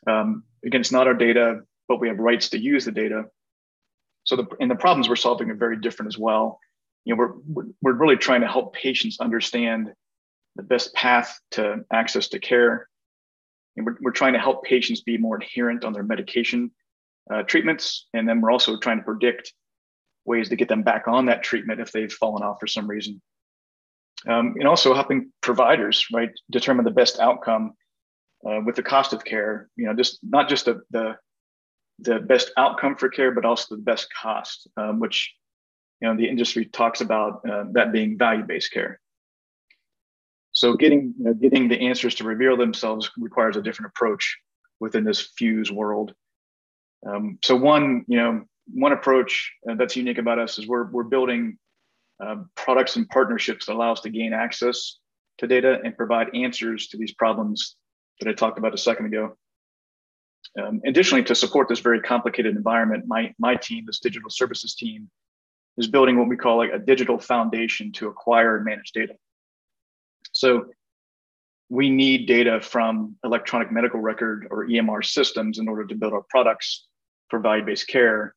Um, 0.09 0.43
again 0.65 0.81
it's 0.81 0.91
not 0.91 1.07
our 1.07 1.15
data 1.15 1.61
but 1.89 2.01
we 2.01 2.09
have 2.09 2.19
rights 2.19 2.49
to 2.51 2.59
use 2.59 2.85
the 2.85 2.91
data. 2.91 3.27
So 4.25 4.35
the 4.35 4.47
and 4.59 4.69
the 4.69 4.75
problems 4.75 5.09
we're 5.09 5.15
solving 5.15 5.49
are 5.51 5.55
very 5.55 5.77
different 5.77 6.13
as 6.13 6.19
well. 6.19 6.59
You 7.05 7.15
know 7.15 7.35
we're 7.47 7.65
we're 7.83 7.93
really 7.93 8.17
trying 8.17 8.41
to 8.41 8.49
help 8.49 8.75
patients 8.75 9.21
understand 9.21 9.93
the 10.57 10.65
best 10.65 10.93
path 10.95 11.39
to 11.53 11.85
access 11.93 12.29
to 12.31 12.41
care 12.41 12.89
and 13.77 13.87
we're, 13.87 13.97
we're 14.01 14.11
trying 14.11 14.33
to 14.35 14.39
help 14.39 14.65
patients 14.65 15.01
be 15.03 15.17
more 15.17 15.37
adherent 15.37 15.85
on 15.85 15.93
their 15.93 16.03
medication 16.03 16.71
uh, 17.33 17.43
treatments. 17.43 18.07
And 18.15 18.29
then 18.29 18.41
we're 18.41 18.51
also 18.51 18.79
trying 18.79 18.99
to 18.99 19.05
predict 19.05 19.53
ways 20.25 20.49
to 20.49 20.57
get 20.57 20.69
them 20.69 20.83
back 20.83 21.09
on 21.09 21.27
that 21.27 21.43
treatment 21.43 21.81
if 21.81 21.93
they've 21.93 22.13
fallen 22.13 22.43
off 22.43 22.59
for 22.61 22.67
some 22.67 22.87
reason. 22.87 23.21
Um, 24.29 24.55
and 24.59 24.69
also 24.69 24.95
helping 24.95 25.33
providers, 25.41 26.07
right, 26.13 26.31
determine 26.51 26.85
the 26.85 26.93
best 26.93 27.19
outcome 27.19 27.73
uh, 28.49 28.61
with 28.65 28.77
the 28.77 28.83
cost 28.83 29.13
of 29.13 29.25
care. 29.25 29.69
You 29.77 29.87
know, 29.87 29.95
just 29.95 30.21
not 30.23 30.49
just 30.49 30.67
the 30.67 30.83
the, 30.91 31.17
the 31.99 32.21
best 32.21 32.53
outcome 32.57 32.97
for 32.97 33.09
care, 33.09 33.33
but 33.33 33.45
also 33.45 33.75
the 33.75 33.83
best 33.83 34.09
cost, 34.15 34.69
um, 34.77 35.01
which 35.01 35.35
you 36.01 36.09
know 36.09 36.17
the 36.17 36.29
industry 36.29 36.67
talks 36.67 37.01
about 37.01 37.41
uh, 37.49 37.65
that 37.73 37.93
being 37.93 38.17
value-based 38.17 38.73
care. 38.73 39.01
So 40.53 40.75
getting 40.75 41.15
you 41.19 41.25
know, 41.25 41.35
getting 41.35 41.69
the 41.69 41.81
answers 41.81 42.15
to 42.17 42.25
reveal 42.25 42.57
themselves 42.57 43.11
requires 43.17 43.57
a 43.57 43.63
different 43.63 43.93
approach 43.95 44.39
within 44.81 45.05
this 45.05 45.21
fuse 45.37 45.71
world. 45.71 46.15
Um, 47.07 47.39
so 47.43 47.57
one, 47.57 48.05
you 48.07 48.17
know, 48.17 48.45
one 48.73 48.93
approach 48.93 49.53
uh, 49.69 49.75
that's 49.75 49.97
unique 49.97 50.19
about 50.19 50.39
us 50.39 50.59
is 50.59 50.67
we're 50.67 50.91
we're 50.91 51.05
building 51.05 51.59
uh, 52.25 52.37
products 52.55 52.97
and 52.97 53.09
partnerships 53.09 53.67
that 53.67 53.75
allow 53.75 53.93
us 53.93 54.01
to 54.01 54.11
gain 54.11 54.33
access 54.33 54.99
to 55.39 55.47
data 55.47 55.81
and 55.85 55.97
provide 55.97 56.29
answers 56.35 56.89
to 56.89 56.97
these 56.97 57.13
problems 57.15 57.77
that 58.21 58.29
I 58.29 58.33
talked 58.33 58.59
about 58.59 58.75
a 58.75 58.79
second 58.79 59.07
ago. 59.07 59.37
Um, 60.61 60.81
additionally, 60.85 61.25
to 61.25 61.35
support 61.35 61.69
this 61.69 61.81
very 61.81 62.01
complicated 62.01 62.57
environment, 62.57 63.05
my, 63.07 63.35
my 63.39 63.55
team, 63.55 63.85
this 63.87 64.01
digital 64.01 64.31
services 64.31 64.75
team, 64.75 65.11
is 65.79 65.87
building 65.87 66.19
what 66.19 66.29
we 66.29 66.37
call 66.37 66.59
like 66.59 66.73
a 66.73 66.79
digital 66.79 67.19
foundation 67.19 67.91
to 67.93 68.09
acquire 68.09 68.57
and 68.57 68.65
manage 68.65 68.93
data. 68.93 69.15
So 70.33 70.67
we 71.69 71.89
need 71.89 72.27
data 72.27 72.61
from 72.61 73.17
electronic 73.25 73.73
medical 73.73 74.01
record 74.01 74.47
or 74.51 74.67
EMR 74.67 75.05
systems 75.05 75.59
in 75.59 75.69
order 75.69 75.87
to 75.87 75.95
build 75.95 76.13
our 76.13 76.25
products 76.29 76.87
for 77.31 77.39
value-based 77.41 77.89
care. 77.89 78.35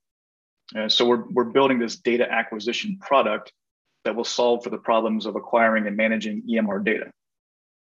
Uh, 0.75 0.87
so 0.87 1.05
we're, 1.05 1.25
we're 1.29 1.43
building 1.43 1.79
this 1.79 1.97
data 1.97 2.31
acquisition 2.31 2.97
product 3.01 3.51
that 4.05 4.15
will 4.15 4.23
solve 4.23 4.63
for 4.63 4.69
the 4.69 4.77
problems 4.77 5.25
of 5.25 5.35
acquiring 5.35 5.87
and 5.87 5.97
managing 5.97 6.43
EMR 6.49 6.83
data. 6.83 7.11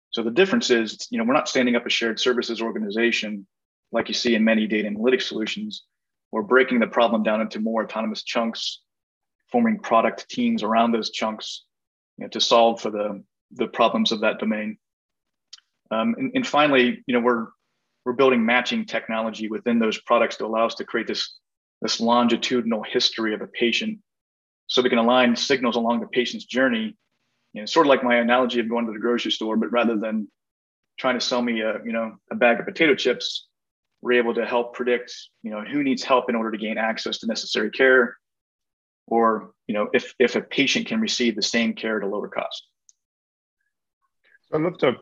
So 0.10 0.24
the 0.24 0.32
difference 0.32 0.70
is, 0.70 1.08
you 1.12 1.18
know, 1.18 1.26
we're 1.26 1.34
not 1.34 1.50
standing 1.50 1.76
up 1.76 1.86
a 1.86 1.90
shared 1.90 2.20
services 2.20 2.62
organization 2.62 3.46
like 3.92 4.08
you 4.08 4.14
see 4.14 4.34
in 4.34 4.44
many 4.44 4.66
data 4.66 4.90
analytics 4.90 5.24
solutions. 5.24 5.84
We're 6.32 6.42
breaking 6.42 6.80
the 6.80 6.88
problem 6.88 7.22
down 7.22 7.42
into 7.42 7.60
more 7.60 7.84
autonomous 7.84 8.24
chunks, 8.24 8.82
forming 9.52 9.80
product 9.80 10.28
teams 10.30 10.64
around 10.64 10.92
those 10.92 11.12
chunks 11.12 11.66
you 12.18 12.24
know, 12.24 12.30
to 12.30 12.42
solve 12.42 12.82
for 12.82 12.90
the, 12.90 13.24
the 13.52 13.68
problems 13.68 14.12
of 14.12 14.22
that 14.22 14.40
domain. 14.40 14.78
Um, 15.92 16.16
and, 16.18 16.32
and 16.36 16.48
finally, 16.48 17.04
you 17.08 17.14
know, 17.14 17.20
we're 17.20 17.48
we're 18.06 18.14
building 18.14 18.46
matching 18.46 18.86
technology 18.86 19.48
within 19.48 19.80
those 19.80 20.00
products 20.02 20.38
to 20.38 20.46
allow 20.46 20.66
us 20.66 20.76
to 20.76 20.86
create 20.86 21.08
this 21.08 21.38
this 21.82 22.00
longitudinal 22.00 22.84
history 22.84 23.34
of 23.34 23.42
a 23.42 23.48
patient, 23.48 24.00
so 24.68 24.82
we 24.82 24.90
can 24.90 24.98
align 24.98 25.36
signals 25.36 25.76
along 25.76 26.00
the 26.00 26.08
patient's 26.08 26.46
journey. 26.46 26.96
You 27.54 27.62
know, 27.62 27.66
sort 27.66 27.86
of 27.86 27.90
like 27.90 28.04
my 28.04 28.16
analogy 28.16 28.60
of 28.60 28.70
going 28.70 28.86
to 28.86 28.94
the 28.94 29.00
grocery 29.00 29.32
store, 29.32 29.58
but 29.58 29.72
rather 29.72 29.98
than 29.98 30.28
trying 30.98 31.16
to 31.20 31.26
sell 31.26 31.42
me 31.42 31.62
a 31.62 31.80
you 31.86 31.92
know 31.92 32.16
a 32.32 32.36
bag 32.36 32.60
of 32.60 32.66
potato 32.66 32.96
chips, 32.96 33.48
we're 34.02 34.14
able 34.14 34.34
to 34.34 34.46
help 34.46 34.74
predict 34.74 35.14
you 35.44 35.52
know 35.52 35.62
who 35.62 35.84
needs 35.84 36.04
help 36.04 36.30
in 36.30 36.36
order 36.36 36.52
to 36.52 36.58
gain 36.58 36.78
access 36.78 37.20
to 37.20 37.28
necessary 37.28 37.72
care, 37.72 38.18
or 39.08 39.52
you 39.68 39.74
know 39.74 39.90
if 39.94 40.14
if 40.20 40.36
a 40.36 40.42
patient 40.42 40.88
can 40.88 41.00
receive 41.00 41.36
the 41.36 41.42
same 41.42 41.74
care 41.74 41.98
at 41.98 42.04
a 42.04 42.08
lower 42.08 42.28
cost. 42.28 42.68
So 44.48 44.58
I'd 44.58 44.64
love 44.64 44.78
to 44.80 44.98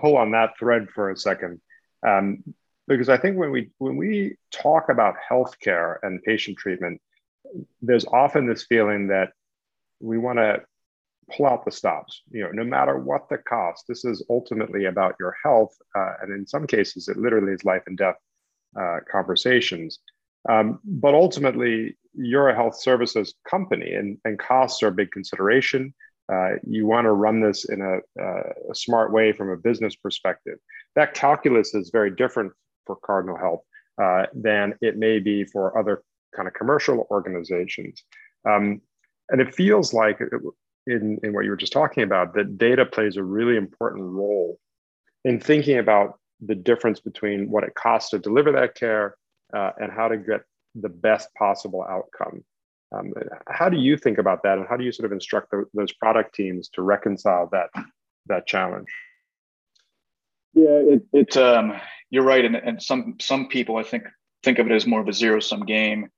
pull 0.00 0.16
on 0.16 0.30
that 0.32 0.58
thread 0.58 0.88
for 0.94 1.10
a 1.10 1.16
second, 1.16 1.60
um, 2.06 2.42
because 2.86 3.08
I 3.08 3.18
think 3.18 3.36
when 3.36 3.50
we 3.50 3.70
when 3.78 3.96
we 3.96 4.36
talk 4.50 4.88
about 4.88 5.16
healthcare 5.30 5.96
and 6.02 6.22
patient 6.22 6.56
treatment, 6.56 7.00
there's 7.82 8.06
often 8.06 8.46
this 8.46 8.64
feeling 8.64 9.08
that 9.08 9.32
we 10.00 10.16
want 10.18 10.38
to 10.38 10.62
pull 11.36 11.46
out 11.46 11.64
the 11.64 11.70
stops. 11.70 12.22
You 12.30 12.44
know, 12.44 12.50
no 12.52 12.64
matter 12.64 12.98
what 12.98 13.28
the 13.28 13.38
cost, 13.38 13.84
this 13.88 14.04
is 14.04 14.24
ultimately 14.30 14.86
about 14.86 15.16
your 15.20 15.34
health, 15.44 15.76
uh, 15.94 16.14
and 16.22 16.32
in 16.32 16.46
some 16.46 16.66
cases, 16.66 17.08
it 17.08 17.18
literally 17.18 17.52
is 17.52 17.64
life 17.64 17.82
and 17.86 17.98
death 17.98 18.16
uh, 18.80 18.98
conversations. 19.10 19.98
Um, 20.48 20.78
but 20.84 21.14
ultimately, 21.14 21.98
you're 22.14 22.48
a 22.48 22.54
health 22.54 22.80
services 22.80 23.34
company, 23.48 23.92
and, 23.92 24.18
and 24.24 24.38
costs 24.38 24.82
are 24.82 24.88
a 24.88 24.92
big 24.92 25.10
consideration. 25.10 25.92
Uh, 26.32 26.56
you 26.66 26.86
want 26.86 27.04
to 27.06 27.12
run 27.12 27.40
this 27.40 27.64
in 27.64 27.80
a, 27.80 28.22
uh, 28.22 28.42
a, 28.70 28.74
smart 28.74 29.12
way 29.12 29.32
from 29.32 29.48
a 29.48 29.56
business 29.56 29.96
perspective. 29.96 30.58
That 30.94 31.14
calculus 31.14 31.74
is 31.74 31.90
very 31.90 32.14
different 32.14 32.52
for 32.86 32.96
Cardinal 32.96 33.38
Health 33.38 33.62
uh, 34.02 34.26
than 34.34 34.74
it 34.82 34.98
may 34.98 35.20
be 35.20 35.44
for 35.44 35.78
other 35.78 36.02
kind 36.36 36.46
of 36.46 36.54
commercial 36.54 37.06
organizations. 37.10 38.02
Um, 38.46 38.82
and 39.30 39.40
it 39.40 39.54
feels 39.54 39.94
like 39.94 40.20
in, 40.86 41.18
in 41.22 41.32
what 41.32 41.44
you 41.44 41.50
were 41.50 41.56
just 41.56 41.72
talking 41.72 42.02
about, 42.02 42.34
that 42.34 42.58
data 42.58 42.84
plays 42.84 43.16
a 43.16 43.22
really 43.22 43.56
important 43.56 44.04
role 44.04 44.58
in 45.24 45.40
thinking 45.40 45.78
about 45.78 46.18
the 46.40 46.54
difference 46.54 47.00
between 47.00 47.50
what 47.50 47.64
it 47.64 47.74
costs 47.74 48.10
to 48.10 48.18
deliver 48.18 48.52
that 48.52 48.74
care 48.74 49.16
uh, 49.54 49.70
and 49.78 49.92
how 49.92 50.08
to 50.08 50.16
get 50.16 50.42
the 50.74 50.88
best 50.88 51.28
possible 51.34 51.84
outcome. 51.88 52.44
Um, 52.90 53.12
how 53.48 53.68
do 53.68 53.76
you 53.76 53.96
think 53.96 54.18
about 54.18 54.42
that, 54.44 54.58
and 54.58 54.66
how 54.66 54.76
do 54.76 54.84
you 54.84 54.92
sort 54.92 55.06
of 55.06 55.12
instruct 55.12 55.50
the, 55.50 55.64
those 55.74 55.92
product 55.92 56.34
teams 56.34 56.68
to 56.70 56.82
reconcile 56.82 57.48
that 57.52 57.68
that 58.26 58.46
challenge? 58.46 58.88
Yeah, 60.54 60.94
it, 60.94 61.02
it's 61.12 61.36
um, 61.36 61.78
you're 62.10 62.24
right, 62.24 62.44
and, 62.44 62.56
and 62.56 62.82
some 62.82 63.16
some 63.20 63.48
people 63.48 63.76
I 63.76 63.82
think 63.82 64.04
think 64.42 64.58
of 64.58 64.66
it 64.66 64.72
as 64.72 64.86
more 64.86 65.00
of 65.00 65.08
a 65.08 65.12
zero 65.12 65.40
sum 65.40 65.66
game. 65.66 66.08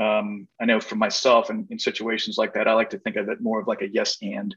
Um, 0.00 0.48
I 0.60 0.66
know 0.66 0.80
for 0.80 0.96
myself, 0.96 1.50
in, 1.50 1.66
in 1.70 1.78
situations 1.78 2.36
like 2.36 2.54
that, 2.54 2.68
I 2.68 2.74
like 2.74 2.90
to 2.90 2.98
think 2.98 3.16
of 3.16 3.28
it 3.28 3.40
more 3.40 3.60
of 3.60 3.66
like 3.66 3.80
a 3.80 3.88
yes 3.88 4.18
and, 4.20 4.54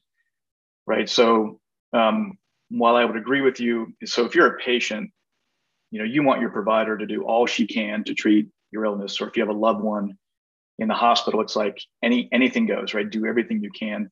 right? 0.86 1.10
So 1.10 1.62
um, 1.94 2.38
while 2.70 2.98
I 2.98 3.06
would 3.06 3.16
agree 3.16 3.42
with 3.42 3.60
you, 3.60 3.94
so 4.04 4.26
if 4.26 4.36
you're 4.36 4.56
a 4.56 4.60
patient, 4.60 5.12
you 5.92 6.00
know 6.00 6.06
you 6.06 6.24
want 6.24 6.42
your 6.42 6.50
provider 6.50 6.98
to 6.98 7.06
do 7.06 7.24
all 7.24 7.46
she 7.46 7.68
can 7.68 8.04
to 8.06 8.16
treat 8.16 8.48
your 8.72 8.86
illness, 8.86 9.22
or 9.22 9.28
if 9.28 9.38
you 9.38 9.44
have 9.44 9.56
a 9.56 9.60
loved 9.60 9.82
one 9.82 10.18
in 10.80 10.88
the 10.88 10.94
hospital, 10.94 11.42
it's 11.42 11.56
like 11.56 11.80
any 12.02 12.30
anything 12.32 12.66
goes, 12.66 12.94
right? 12.94 13.10
Do 13.10 13.26
everything 13.26 13.62
you 13.62 13.70
can. 13.70 14.10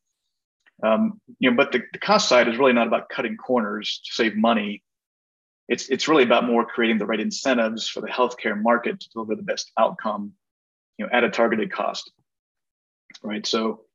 Um, 0.83 1.19
you 1.39 1.49
know, 1.49 1.57
but 1.57 1.71
the, 1.71 1.81
the 1.93 1.99
cost 1.99 2.29
side 2.29 2.47
is 2.47 2.57
really 2.57 2.73
not 2.73 2.87
about 2.87 3.09
cutting 3.09 3.37
corners 3.37 4.01
to 4.05 4.13
save 4.13 4.35
money. 4.35 4.83
It's 5.67 5.89
it's 5.89 6.07
really 6.07 6.23
about 6.23 6.45
more 6.45 6.65
creating 6.65 6.97
the 6.97 7.05
right 7.05 7.19
incentives 7.19 7.87
for 7.87 8.01
the 8.01 8.07
healthcare 8.07 8.61
market 8.61 8.99
to 8.99 9.09
deliver 9.09 9.35
the 9.35 9.43
best 9.43 9.71
outcome, 9.79 10.33
you 10.97 11.05
know, 11.05 11.11
at 11.11 11.23
a 11.23 11.29
targeted 11.29 11.71
cost. 11.71 12.11
Right. 13.23 13.45
So 13.45 13.85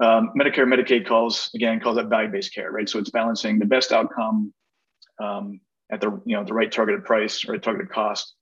um, 0.00 0.32
Medicare, 0.36 0.66
Medicaid 0.66 1.06
calls 1.06 1.50
again 1.54 1.80
calls 1.80 1.96
that 1.96 2.06
value-based 2.06 2.52
care, 2.52 2.70
right? 2.70 2.88
So 2.88 2.98
it's 2.98 3.10
balancing 3.10 3.58
the 3.58 3.66
best 3.66 3.92
outcome 3.92 4.52
um, 5.22 5.60
at 5.90 6.00
the 6.00 6.20
you 6.26 6.36
know 6.36 6.44
the 6.44 6.54
right 6.54 6.70
targeted 6.70 7.04
price 7.04 7.48
or 7.48 7.56
targeted 7.58 7.90
cost. 7.90 8.34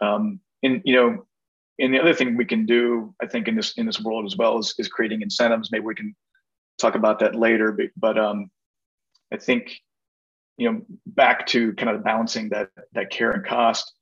Um, 0.00 0.40
and 0.62 0.82
you 0.84 0.96
know 0.96 1.26
and 1.78 1.92
the 1.92 2.00
other 2.00 2.14
thing 2.14 2.36
we 2.36 2.44
can 2.44 2.66
do, 2.66 3.14
I 3.20 3.26
think, 3.26 3.48
in 3.48 3.56
this 3.56 3.72
in 3.76 3.86
this 3.86 4.00
world 4.00 4.26
as 4.26 4.36
well 4.36 4.58
is, 4.58 4.74
is 4.78 4.88
creating 4.88 5.22
incentives. 5.22 5.70
Maybe 5.72 5.84
we 5.84 5.94
can 5.94 6.14
talk 6.78 6.94
about 6.94 7.18
that 7.20 7.34
later. 7.34 7.72
But, 7.72 7.86
but 7.96 8.18
um, 8.18 8.50
I 9.32 9.36
think 9.38 9.80
you 10.56 10.70
know 10.70 10.82
back 11.06 11.46
to 11.48 11.72
kind 11.74 11.90
of 11.90 12.04
balancing 12.04 12.50
that 12.50 12.70
that 12.92 13.10
care 13.10 13.32
and 13.32 13.44
cost. 13.44 13.92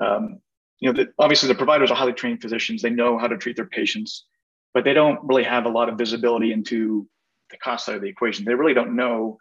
Um, 0.00 0.40
you 0.78 0.92
know, 0.92 1.04
the, 1.04 1.12
obviously 1.18 1.48
the 1.48 1.54
providers 1.54 1.90
are 1.90 1.96
highly 1.96 2.12
trained 2.12 2.42
physicians. 2.42 2.82
They 2.82 2.90
know 2.90 3.18
how 3.18 3.28
to 3.28 3.38
treat 3.38 3.56
their 3.56 3.66
patients, 3.66 4.26
but 4.74 4.84
they 4.84 4.92
don't 4.92 5.20
really 5.22 5.44
have 5.44 5.64
a 5.64 5.70
lot 5.70 5.88
of 5.88 5.96
visibility 5.96 6.52
into 6.52 7.08
the 7.50 7.56
cost 7.56 7.86
side 7.86 7.96
of 7.96 8.02
the 8.02 8.08
equation. 8.08 8.44
They 8.44 8.54
really 8.54 8.74
don't 8.74 8.96
know 8.96 9.38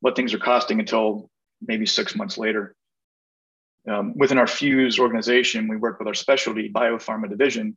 what 0.00 0.16
things 0.16 0.34
are 0.34 0.38
costing 0.38 0.80
until 0.80 1.30
maybe 1.62 1.86
six 1.86 2.14
months 2.14 2.36
later. 2.36 2.74
Um, 3.88 4.14
within 4.16 4.38
our 4.38 4.46
Fuse 4.46 4.98
organization, 4.98 5.68
we 5.68 5.76
work 5.76 5.98
with 5.98 6.08
our 6.08 6.14
specialty 6.14 6.70
biopharma 6.70 7.28
division 7.28 7.76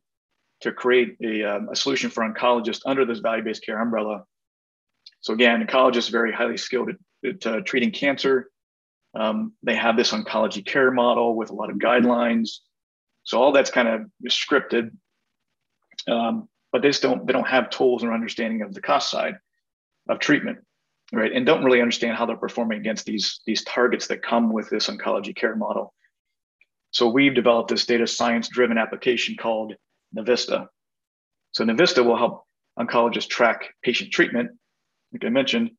to 0.61 0.71
create 0.71 1.15
a, 1.23 1.43
um, 1.43 1.69
a 1.71 1.75
solution 1.75 2.09
for 2.09 2.23
oncologists 2.23 2.81
under 2.85 3.05
this 3.05 3.19
value-based 3.19 3.63
care 3.63 3.79
umbrella. 3.79 4.23
So 5.21 5.33
again, 5.33 5.65
oncologists 5.65 6.09
are 6.09 6.13
very 6.13 6.33
highly 6.33 6.57
skilled 6.57 6.89
at, 6.89 7.29
at 7.29 7.47
uh, 7.47 7.61
treating 7.61 7.91
cancer. 7.91 8.49
Um, 9.15 9.53
they 9.63 9.75
have 9.75 9.97
this 9.97 10.11
oncology 10.11 10.65
care 10.65 10.91
model 10.91 11.35
with 11.35 11.49
a 11.49 11.53
lot 11.53 11.69
of 11.69 11.77
guidelines. 11.77 12.57
So 13.23 13.39
all 13.39 13.51
that's 13.51 13.71
kind 13.71 13.87
of 13.87 14.01
scripted, 14.29 14.91
um, 16.07 16.47
but 16.71 16.81
they 16.81 16.91
don't 16.91 17.25
they 17.25 17.33
don't 17.33 17.47
have 17.47 17.69
tools 17.69 18.03
or 18.03 18.13
understanding 18.13 18.61
of 18.61 18.73
the 18.73 18.81
cost 18.81 19.09
side 19.09 19.35
of 20.07 20.19
treatment 20.19 20.59
right 21.11 21.31
and 21.33 21.45
don't 21.45 21.63
really 21.63 21.81
understand 21.81 22.15
how 22.15 22.25
they're 22.25 22.37
performing 22.37 22.79
against 22.79 23.05
these 23.05 23.41
these 23.45 23.63
targets 23.63 24.07
that 24.07 24.21
come 24.21 24.51
with 24.51 24.69
this 24.69 24.87
oncology 24.87 25.35
care 25.35 25.55
model 25.55 25.93
so 26.91 27.10
we've 27.10 27.36
developed 27.36 27.69
this 27.69 27.86
data 27.86 28.08
science 28.08 28.48
driven 28.48 28.77
application 28.77 29.36
called 29.39 29.74
Navista. 30.15 30.67
So 31.51 31.63
Navista 31.63 32.03
will 32.03 32.17
help 32.17 32.43
oncologists 32.79 33.27
track 33.27 33.74
patient 33.84 34.12
treatment, 34.12 34.51
like 35.13 35.25
I 35.25 35.29
mentioned, 35.29 35.72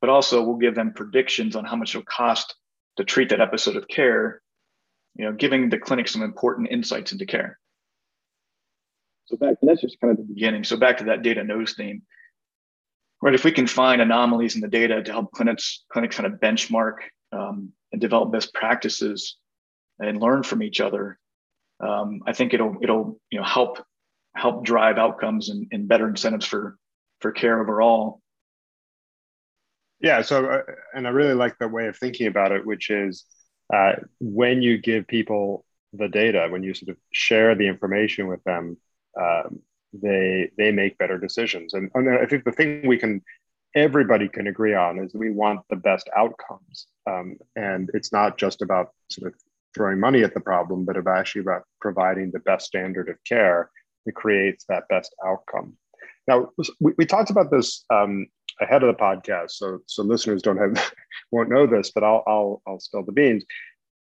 but 0.00 0.10
also 0.10 0.42
will 0.42 0.56
give 0.56 0.74
them 0.74 0.92
predictions 0.94 1.56
on 1.56 1.64
how 1.64 1.76
much 1.76 1.94
it'll 1.94 2.04
cost 2.04 2.54
to 2.96 3.04
treat 3.04 3.30
that 3.30 3.40
episode 3.40 3.76
of 3.76 3.88
care, 3.88 4.42
you 5.14 5.24
know, 5.24 5.32
giving 5.32 5.70
the 5.70 5.78
clinic 5.78 6.08
some 6.08 6.22
important 6.22 6.68
insights 6.70 7.12
into 7.12 7.26
care. 7.26 7.58
So 9.26 9.36
back, 9.36 9.56
that's 9.62 9.80
just 9.80 10.00
kind 10.00 10.10
of 10.10 10.16
the 10.16 10.34
beginning. 10.34 10.64
So 10.64 10.76
back 10.76 10.98
to 10.98 11.04
that 11.04 11.22
data 11.22 11.44
knows 11.44 11.74
theme. 11.74 12.02
Right, 13.22 13.34
if 13.34 13.44
we 13.44 13.52
can 13.52 13.66
find 13.66 14.00
anomalies 14.00 14.54
in 14.54 14.62
the 14.62 14.68
data 14.68 15.02
to 15.02 15.12
help 15.12 15.32
clinics 15.32 15.84
clinics 15.92 16.16
kind 16.16 16.32
of 16.32 16.40
benchmark 16.40 16.94
um, 17.32 17.70
and 17.92 18.00
develop 18.00 18.32
best 18.32 18.54
practices 18.54 19.36
and 20.00 20.20
learn 20.20 20.42
from 20.42 20.62
each 20.62 20.80
other, 20.80 21.18
um, 21.80 22.20
I 22.26 22.32
think 22.32 22.54
it'll 22.54 22.76
it'll 22.82 23.20
you 23.30 23.38
know 23.38 23.44
help 23.44 23.82
help 24.34 24.64
drive 24.64 24.98
outcomes 24.98 25.48
and, 25.48 25.66
and 25.72 25.88
better 25.88 26.08
incentives 26.08 26.46
for 26.46 26.76
for 27.20 27.32
care 27.32 27.60
overall. 27.60 28.20
Yeah. 30.00 30.22
So, 30.22 30.46
uh, 30.46 30.62
and 30.94 31.06
I 31.06 31.10
really 31.10 31.34
like 31.34 31.58
the 31.58 31.68
way 31.68 31.86
of 31.86 31.96
thinking 31.96 32.26
about 32.26 32.52
it, 32.52 32.64
which 32.64 32.90
is 32.90 33.24
uh, 33.72 33.92
when 34.18 34.62
you 34.62 34.78
give 34.78 35.06
people 35.06 35.64
the 35.92 36.08
data, 36.08 36.48
when 36.50 36.62
you 36.62 36.74
sort 36.74 36.90
of 36.90 36.96
share 37.12 37.54
the 37.54 37.68
information 37.68 38.26
with 38.26 38.42
them, 38.44 38.78
um, 39.20 39.60
they 39.92 40.50
they 40.56 40.72
make 40.72 40.98
better 40.98 41.18
decisions. 41.18 41.74
And, 41.74 41.90
and 41.94 42.08
I 42.08 42.26
think 42.26 42.44
the 42.44 42.52
thing 42.52 42.86
we 42.86 42.96
can 42.96 43.22
everybody 43.74 44.28
can 44.28 44.46
agree 44.46 44.74
on 44.74 44.98
is 44.98 45.14
we 45.14 45.30
want 45.30 45.60
the 45.68 45.76
best 45.76 46.08
outcomes, 46.16 46.86
um, 47.08 47.36
and 47.56 47.90
it's 47.94 48.12
not 48.12 48.38
just 48.38 48.62
about 48.62 48.90
sort 49.10 49.32
of 49.32 49.40
throwing 49.74 50.00
money 50.00 50.22
at 50.22 50.34
the 50.34 50.40
problem, 50.40 50.84
but 50.84 50.96
of 50.96 51.06
actually 51.06 51.42
about 51.42 51.62
providing 51.80 52.30
the 52.30 52.40
best 52.40 52.66
standard 52.66 53.08
of 53.08 53.16
care 53.24 53.70
that 54.06 54.14
creates 54.14 54.64
that 54.68 54.88
best 54.88 55.14
outcome. 55.24 55.76
Now, 56.26 56.50
we, 56.80 56.92
we 56.96 57.06
talked 57.06 57.30
about 57.30 57.50
this 57.50 57.84
um, 57.90 58.26
ahead 58.60 58.82
of 58.82 58.94
the 58.94 59.02
podcast, 59.02 59.52
so 59.52 59.80
so 59.86 60.02
listeners 60.02 60.42
don't 60.42 60.58
have 60.58 60.92
won't 61.32 61.48
know 61.48 61.66
this, 61.66 61.90
but 61.90 62.04
I'll 62.04 62.22
I'll 62.26 62.62
I'll 62.66 62.80
spill 62.80 63.04
the 63.04 63.12
beans. 63.12 63.44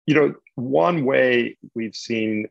You 0.08 0.15
know, 0.15 0.34
one 0.55 1.05
way 1.05 1.58
we've 1.75 1.96
seen 1.96 2.48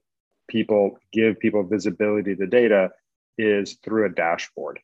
people 0.48 0.98
give 1.12 1.38
people 1.38 1.62
visibility 1.62 2.34
to 2.36 2.46
data 2.46 2.90
is 3.38 3.78
through 3.82 4.06
a 4.06 4.10
dashboard. 4.10 4.80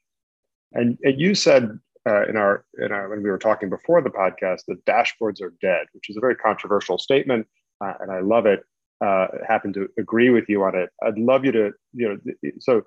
And, 0.73 0.99
and 1.03 1.21
you 1.21 1.35
said 1.35 1.79
uh, 2.09 2.27
in 2.29 2.37
our 2.37 2.65
in 2.79 2.93
our 2.93 3.09
when 3.09 3.23
we 3.23 3.31
were 3.31 3.39
talking 3.39 3.69
before 3.69 4.01
the 4.01 4.11
podcast 4.11 4.63
that 4.69 4.85
dashboards 4.85 5.43
are 5.43 5.55
dead, 5.61 5.87
which 5.93 6.09
is 6.09 6.17
a 6.17 6.21
very 6.21 6.37
controversial 6.37 6.99
statement, 6.99 7.47
uh, 7.81 7.95
and 8.01 8.11
I 8.11 8.21
love 8.21 8.47
it. 8.47 8.65
Uh, 9.01 9.27
happen 9.47 9.73
to 9.75 9.89
agree 9.99 10.31
with 10.31 10.49
you 10.49 10.65
on 10.65 10.75
it. 10.75 10.91
I'd 11.03 11.19
love 11.19 11.45
you 11.45 11.53
to 11.53 11.73
you 11.93 12.09
know 12.09 12.35
so 12.61 12.83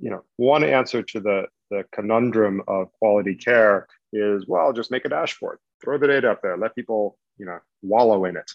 you 0.00 0.10
know 0.10 0.24
one 0.36 0.64
answer 0.64 1.02
to 1.02 1.20
the 1.20 1.46
the 1.70 1.84
conundrum 1.92 2.62
of 2.66 2.90
quality 2.92 3.34
care 3.34 3.86
is 4.12 4.46
well 4.46 4.72
just 4.72 4.90
make 4.90 5.04
a 5.04 5.08
dashboard, 5.08 5.58
throw 5.82 5.98
the 5.98 6.06
data 6.06 6.30
up 6.30 6.40
there, 6.42 6.56
let 6.56 6.74
people 6.74 7.18
you 7.36 7.46
know 7.46 7.58
wallow 7.82 8.24
in 8.24 8.36
it. 8.36 8.50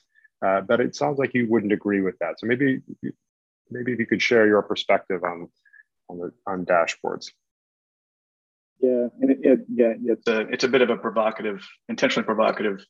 Uh, 0.46 0.62
but 0.62 0.80
it 0.80 0.96
sounds 0.96 1.20
like 1.20 1.34
you 1.34 1.48
wouldn't 1.50 1.74
agree 1.74 2.01
with 2.01 2.18
that. 2.20 2.39
So 2.39 2.48
maybe 2.48 2.82
maybe 3.70 3.94
if 3.94 4.00
you 4.00 4.06
could 4.06 4.22
share 4.22 4.48
your 4.48 4.63
perspective 4.63 5.24
on 5.24 5.50
on 6.10 6.18
the 6.20 6.32
on 6.48 6.65
dashboards. 6.65 7.32
Yeah, 8.80 9.08
and 9.22 9.32
it, 9.32 9.39
it, 9.42 9.60
yeah, 9.74 9.94
it's 10.06 10.27
a 10.27 10.42
it's 10.42 10.63
a 10.63 10.68
bit 10.68 10.82
of 10.82 10.89
a 10.89 10.98
provocative, 10.98 11.65
intentionally 11.88 12.25
provocative 12.25 12.86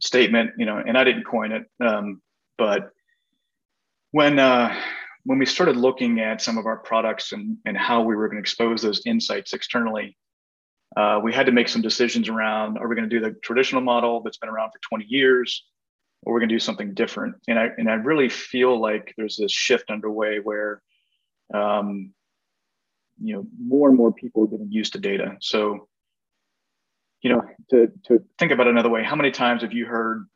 statement, 0.00 0.52
you 0.58 0.66
know. 0.66 0.78
And 0.78 0.96
I 0.96 1.04
didn't 1.04 1.24
coin 1.24 1.52
it, 1.52 1.64
um, 1.84 2.22
but 2.56 2.90
when 4.12 4.38
uh, 4.38 4.74
when 5.24 5.38
we 5.38 5.46
started 5.46 5.76
looking 5.76 6.20
at 6.20 6.40
some 6.40 6.58
of 6.58 6.66
our 6.66 6.78
products 6.78 7.32
and 7.32 7.58
and 7.64 7.76
how 7.76 8.02
we 8.02 8.16
were 8.16 8.28
going 8.28 8.36
to 8.36 8.40
expose 8.40 8.82
those 8.82 9.02
insights 9.06 9.52
externally, 9.52 10.16
uh, 10.96 11.20
we 11.22 11.32
had 11.32 11.46
to 11.46 11.52
make 11.52 11.68
some 11.68 11.82
decisions 11.82 12.28
around: 12.28 12.78
Are 12.78 12.88
we 12.88 12.96
going 12.96 13.08
to 13.08 13.14
do 13.14 13.24
the 13.24 13.36
traditional 13.42 13.82
model 13.82 14.22
that's 14.22 14.38
been 14.38 14.50
around 14.50 14.70
for 14.70 14.80
20 14.88 15.04
years, 15.08 15.64
or 16.22 16.32
we're 16.32 16.40
going 16.40 16.48
to 16.48 16.54
do 16.54 16.60
something 16.60 16.94
different? 16.94 17.36
And 17.48 17.58
I 17.58 17.70
and 17.78 17.90
I 17.90 17.94
really 17.94 18.28
feel 18.28 18.80
like 18.80 19.14
there's 19.16 19.36
this 19.36 19.52
shift 19.52 19.90
underway 19.90 20.38
where 20.38 20.82
um, 21.52 22.12
you 23.22 23.34
know 23.34 23.46
more 23.60 23.88
and 23.88 23.96
more 23.96 24.12
people 24.12 24.44
are 24.44 24.46
getting 24.46 24.70
used 24.70 24.92
to 24.92 24.98
data 24.98 25.36
so 25.40 25.88
you 27.22 27.30
know 27.30 27.42
to 27.70 27.88
to 28.06 28.22
think 28.38 28.52
about 28.52 28.68
another 28.68 28.88
way. 28.88 29.02
How 29.02 29.16
many 29.16 29.30
times 29.30 29.62
have 29.62 29.72
you 29.72 29.86
heard 29.86 30.26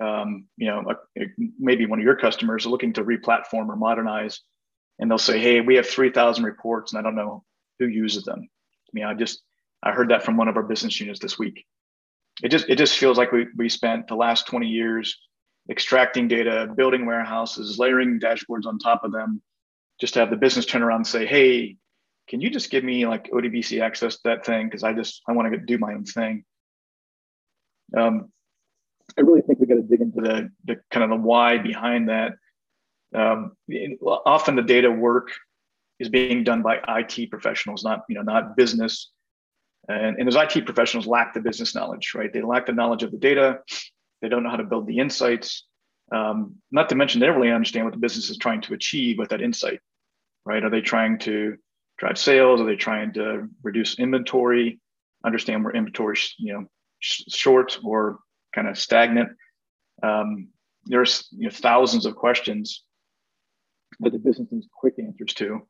um, 0.00 0.46
you 0.56 0.66
know 0.66 0.84
a, 1.18 1.24
maybe 1.58 1.86
one 1.86 1.98
of 1.98 2.04
your 2.04 2.16
customers 2.16 2.66
looking 2.66 2.92
to 2.94 3.04
replatform 3.04 3.68
or 3.68 3.76
modernize 3.76 4.40
and 4.98 5.10
they'll 5.10 5.18
say 5.18 5.38
hey 5.38 5.60
we 5.60 5.74
have 5.76 5.88
3000 5.88 6.44
reports 6.44 6.92
and 6.92 6.98
i 6.98 7.02
don't 7.02 7.14
know 7.14 7.44
who 7.78 7.86
uses 7.86 8.24
them. 8.24 8.40
I 8.40 8.90
mean 8.92 9.04
i 9.04 9.14
just 9.14 9.42
i 9.82 9.92
heard 9.92 10.10
that 10.10 10.22
from 10.22 10.36
one 10.36 10.48
of 10.48 10.56
our 10.56 10.62
business 10.62 10.98
units 11.00 11.20
this 11.20 11.38
week. 11.38 11.64
It 12.42 12.50
just 12.50 12.68
it 12.68 12.76
just 12.76 12.96
feels 12.96 13.18
like 13.18 13.32
we, 13.32 13.46
we 13.56 13.68
spent 13.68 14.08
the 14.08 14.16
last 14.16 14.46
20 14.46 14.66
years 14.66 15.16
extracting 15.70 16.26
data 16.26 16.72
building 16.76 17.06
warehouses 17.06 17.78
layering 17.78 18.18
dashboards 18.18 18.66
on 18.66 18.78
top 18.78 19.04
of 19.04 19.12
them 19.12 19.40
just 20.00 20.14
to 20.14 20.20
have 20.20 20.30
the 20.30 20.36
business 20.36 20.66
turn 20.66 20.82
around 20.82 21.00
and 21.00 21.06
say 21.06 21.26
hey 21.26 21.76
can 22.32 22.40
you 22.40 22.48
just 22.48 22.70
give 22.70 22.82
me 22.82 23.06
like 23.06 23.30
ODBC 23.30 23.82
access 23.82 24.14
to 24.14 24.20
that 24.24 24.46
thing? 24.46 24.66
Because 24.66 24.82
I 24.82 24.94
just 24.94 25.20
I 25.28 25.32
want 25.32 25.52
to 25.52 25.58
do 25.58 25.76
my 25.76 25.92
own 25.92 26.06
thing. 26.06 26.44
Um, 27.94 28.32
I 29.18 29.20
really 29.20 29.42
think 29.42 29.60
we 29.60 29.66
got 29.66 29.74
to 29.74 29.82
dig 29.82 30.00
into 30.00 30.22
the, 30.22 30.50
the 30.64 30.80
kind 30.90 31.04
of 31.04 31.10
the 31.10 31.16
why 31.16 31.58
behind 31.58 32.08
that. 32.08 32.32
Um, 33.14 33.52
often 34.24 34.56
the 34.56 34.62
data 34.62 34.90
work 34.90 35.30
is 36.00 36.08
being 36.08 36.42
done 36.42 36.62
by 36.62 36.80
IT 36.88 37.28
professionals, 37.28 37.84
not 37.84 38.04
you 38.08 38.14
know 38.14 38.22
not 38.22 38.56
business. 38.56 39.10
And, 39.90 40.16
and 40.16 40.26
those 40.26 40.36
IT 40.36 40.64
professionals 40.64 41.06
lack 41.06 41.34
the 41.34 41.40
business 41.40 41.74
knowledge, 41.74 42.14
right? 42.14 42.32
They 42.32 42.40
lack 42.40 42.64
the 42.64 42.72
knowledge 42.72 43.02
of 43.02 43.10
the 43.10 43.18
data. 43.18 43.58
They 44.22 44.30
don't 44.30 44.42
know 44.42 44.48
how 44.48 44.56
to 44.56 44.64
build 44.64 44.86
the 44.86 45.00
insights. 45.00 45.66
Um, 46.10 46.54
not 46.70 46.88
to 46.88 46.94
mention 46.94 47.20
they 47.20 47.26
don't 47.26 47.36
really 47.36 47.52
understand 47.52 47.84
what 47.84 47.92
the 47.92 48.00
business 48.00 48.30
is 48.30 48.38
trying 48.38 48.62
to 48.62 48.72
achieve 48.72 49.18
with 49.18 49.28
that 49.28 49.42
insight, 49.42 49.80
right? 50.46 50.64
Are 50.64 50.70
they 50.70 50.80
trying 50.80 51.18
to 51.18 51.58
drive 52.02 52.18
sales? 52.18 52.60
Are 52.60 52.64
they 52.64 52.74
trying 52.74 53.12
to 53.12 53.48
reduce 53.62 53.98
inventory? 53.98 54.80
Understand 55.24 55.62
where 55.62 55.74
inventory, 55.74 56.18
you 56.36 56.52
know, 56.52 56.66
sh- 56.98 57.22
short 57.28 57.78
or 57.84 58.18
kind 58.52 58.66
of 58.66 58.76
stagnant. 58.76 59.30
Um, 60.02 60.48
there's 60.86 61.28
you 61.30 61.44
know, 61.44 61.50
thousands 61.50 62.04
of 62.04 62.16
questions 62.16 62.82
that 64.00 64.12
the 64.12 64.18
business 64.18 64.48
needs 64.50 64.66
quick 64.76 64.94
answers 64.98 65.32
to, 65.34 65.60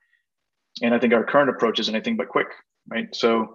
and 0.81 0.95
I 0.95 0.99
think 0.99 1.12
our 1.12 1.25
current 1.25 1.51
approach 1.51 1.79
is 1.79 1.90
anything 1.90 2.16
but 2.16 2.31
quick, 2.31 2.47
right? 2.88 3.14
So, 3.14 3.55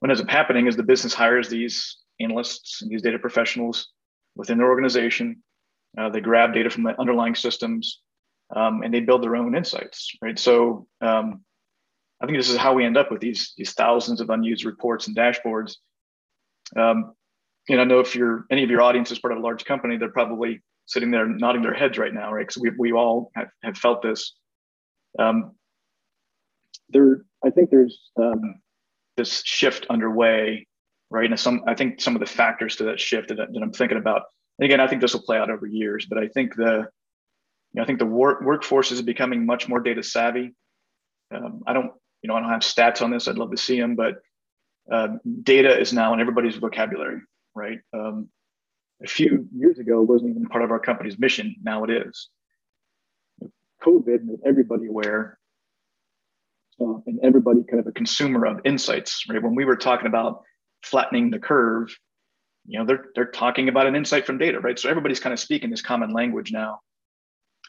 what 0.00 0.10
ends 0.10 0.20
up 0.20 0.28
happening 0.28 0.66
is 0.66 0.74
the 0.74 0.82
business 0.82 1.14
hires 1.14 1.48
these 1.48 1.98
analysts 2.18 2.82
and 2.82 2.90
these 2.90 3.02
data 3.02 3.18
professionals 3.18 3.92
within 4.34 4.58
their 4.58 4.68
organization. 4.68 5.40
Uh, 5.96 6.08
they 6.08 6.20
grab 6.20 6.52
data 6.52 6.68
from 6.68 6.82
the 6.82 7.00
underlying 7.00 7.36
systems, 7.36 8.00
um, 8.56 8.82
and 8.82 8.92
they 8.92 9.00
build 9.00 9.22
their 9.22 9.36
own 9.36 9.54
insights, 9.54 10.10
right? 10.20 10.38
So 10.38 10.88
um, 11.00 11.44
I 12.20 12.26
think 12.26 12.38
this 12.38 12.50
is 12.50 12.56
how 12.56 12.74
we 12.74 12.84
end 12.84 12.96
up 12.96 13.10
with 13.10 13.20
these 13.20 13.54
these 13.56 13.72
thousands 13.72 14.20
of 14.20 14.30
unused 14.30 14.64
reports 14.64 15.06
and 15.06 15.16
dashboards. 15.16 15.76
Um, 16.76 17.14
and 17.68 17.80
I 17.80 17.84
know 17.84 18.00
if 18.00 18.14
you're 18.14 18.44
any 18.50 18.64
of 18.64 18.70
your 18.70 18.82
audience 18.82 19.10
is 19.10 19.18
part 19.18 19.32
of 19.32 19.38
a 19.38 19.42
large 19.42 19.64
company, 19.64 19.96
they're 19.96 20.10
probably 20.10 20.62
sitting 20.86 21.10
there 21.10 21.26
nodding 21.26 21.62
their 21.62 21.74
heads 21.74 21.98
right 21.98 22.12
now, 22.12 22.32
right? 22.32 22.46
Because 22.46 22.60
we 22.60 22.70
we 22.78 22.92
all 22.92 23.30
have, 23.34 23.48
have 23.62 23.76
felt 23.76 24.02
this. 24.02 24.34
Um, 25.18 25.52
there, 26.90 27.22
I 27.44 27.50
think 27.50 27.70
there's 27.70 28.10
um, 28.20 28.60
this 29.16 29.42
shift 29.44 29.86
underway, 29.90 30.66
right? 31.10 31.30
And 31.30 31.38
some, 31.38 31.62
I 31.66 31.74
think 31.74 32.00
some 32.00 32.14
of 32.16 32.20
the 32.20 32.26
factors 32.26 32.76
to 32.76 32.84
that 32.84 33.00
shift 33.00 33.28
that, 33.28 33.36
that 33.36 33.62
I'm 33.62 33.72
thinking 33.72 33.98
about. 33.98 34.22
And 34.58 34.64
again, 34.64 34.80
I 34.80 34.86
think 34.86 35.00
this 35.00 35.12
will 35.12 35.22
play 35.22 35.38
out 35.38 35.50
over 35.50 35.66
years, 35.66 36.06
but 36.08 36.18
I 36.18 36.28
think 36.28 36.56
the, 36.56 36.88
you 37.72 37.74
know, 37.74 37.82
I 37.82 37.84
think 37.84 37.98
the 37.98 38.06
work, 38.06 38.40
workforce 38.40 38.90
is 38.90 39.02
becoming 39.02 39.44
much 39.44 39.68
more 39.68 39.80
data 39.80 40.02
savvy. 40.02 40.54
Um, 41.34 41.62
I 41.66 41.74
don't 41.74 41.92
you 42.22 42.28
know, 42.28 42.34
I 42.34 42.40
don't 42.40 42.50
have 42.50 42.60
stats 42.60 43.02
on 43.02 43.10
this. 43.10 43.28
I'd 43.28 43.38
love 43.38 43.50
to 43.50 43.56
see 43.56 43.78
them, 43.78 43.96
but 43.96 44.16
uh, 44.90 45.08
data 45.42 45.78
is 45.78 45.92
now 45.92 46.14
in 46.14 46.20
everybody's 46.20 46.56
vocabulary, 46.56 47.20
right? 47.54 47.78
Um, 47.92 48.28
a 49.02 49.06
few 49.06 49.48
years 49.54 49.78
ago, 49.78 50.02
it 50.02 50.08
wasn't 50.08 50.30
even 50.30 50.46
part 50.46 50.64
of 50.64 50.70
our 50.70 50.80
company's 50.80 51.18
mission. 51.18 51.54
Now 51.62 51.84
it 51.84 51.90
is. 51.90 52.28
COVID 53.82 54.24
made 54.24 54.40
everybody 54.44 54.86
aware 54.86 55.38
uh, 56.80 56.98
and 57.06 57.20
everybody 57.22 57.62
kind 57.62 57.80
of 57.80 57.86
a 57.86 57.92
consumer 57.92 58.44
of 58.46 58.60
insights, 58.64 59.24
right? 59.28 59.42
When 59.42 59.54
we 59.54 59.64
were 59.64 59.76
talking 59.76 60.06
about 60.06 60.42
flattening 60.82 61.30
the 61.30 61.38
curve, 61.38 61.96
you 62.66 62.78
know, 62.78 62.84
they're 62.84 63.06
they're 63.14 63.30
talking 63.30 63.68
about 63.68 63.86
an 63.86 63.96
insight 63.96 64.26
from 64.26 64.38
data, 64.38 64.60
right? 64.60 64.78
So 64.78 64.88
everybody's 64.88 65.20
kind 65.20 65.32
of 65.32 65.40
speaking 65.40 65.70
this 65.70 65.82
common 65.82 66.10
language 66.10 66.52
now 66.52 66.80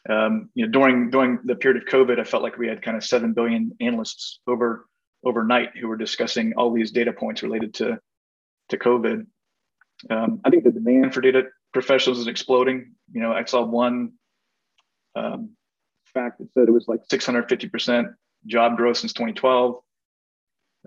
um, 0.08 0.50
you 0.54 0.66
know, 0.66 0.72
during 0.72 1.10
during 1.10 1.40
the 1.44 1.54
period 1.54 1.82
of 1.82 1.88
COVID, 1.88 2.18
I 2.18 2.24
felt 2.24 2.42
like 2.42 2.58
we 2.58 2.68
had 2.68 2.82
kind 2.82 2.96
of 2.96 3.04
seven 3.04 3.32
billion 3.32 3.72
analysts 3.80 4.40
over 4.46 4.86
overnight 5.24 5.76
who 5.76 5.88
were 5.88 5.96
discussing 5.96 6.54
all 6.56 6.72
these 6.72 6.90
data 6.90 7.12
points 7.12 7.42
related 7.42 7.74
to 7.74 7.98
to 8.70 8.78
COVID. 8.78 9.26
Um, 10.08 10.40
I 10.44 10.50
think 10.50 10.64
the 10.64 10.70
demand 10.70 11.12
for 11.12 11.20
data 11.20 11.44
professionals 11.72 12.18
is 12.18 12.26
exploding. 12.26 12.92
You 13.12 13.20
know, 13.20 13.32
I 13.32 13.44
saw 13.44 13.64
one 13.64 14.12
um, 15.14 15.50
fact 16.14 16.38
that 16.38 16.52
said 16.54 16.68
it 16.68 16.72
was 16.72 16.88
like 16.88 17.00
650% 17.08 18.14
job 18.46 18.76
growth 18.76 18.96
since 18.96 19.12
2012. 19.12 19.76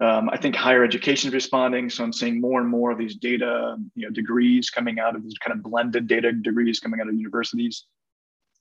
Um, 0.02 0.30
I 0.30 0.38
think 0.38 0.56
higher 0.56 0.84
education 0.84 1.28
is 1.28 1.36
responding. 1.36 1.90
So 1.90 2.04
I'm 2.04 2.14
seeing 2.14 2.42
more 2.42 2.60
and 2.60 2.68
more 2.68 2.92
of 2.92 2.98
these 2.98 3.16
data, 3.16 3.78
you 3.96 4.08
know, 4.08 4.12
degrees 4.12 4.72
coming 4.72 5.00
out 5.00 5.16
of 5.16 5.24
these 5.24 5.38
kind 5.38 5.56
of 5.56 5.64
blended 5.64 6.08
data 6.08 6.32
degrees 6.32 6.80
coming 6.80 7.00
out 7.00 7.08
of 7.08 7.14
universities. 7.14 7.86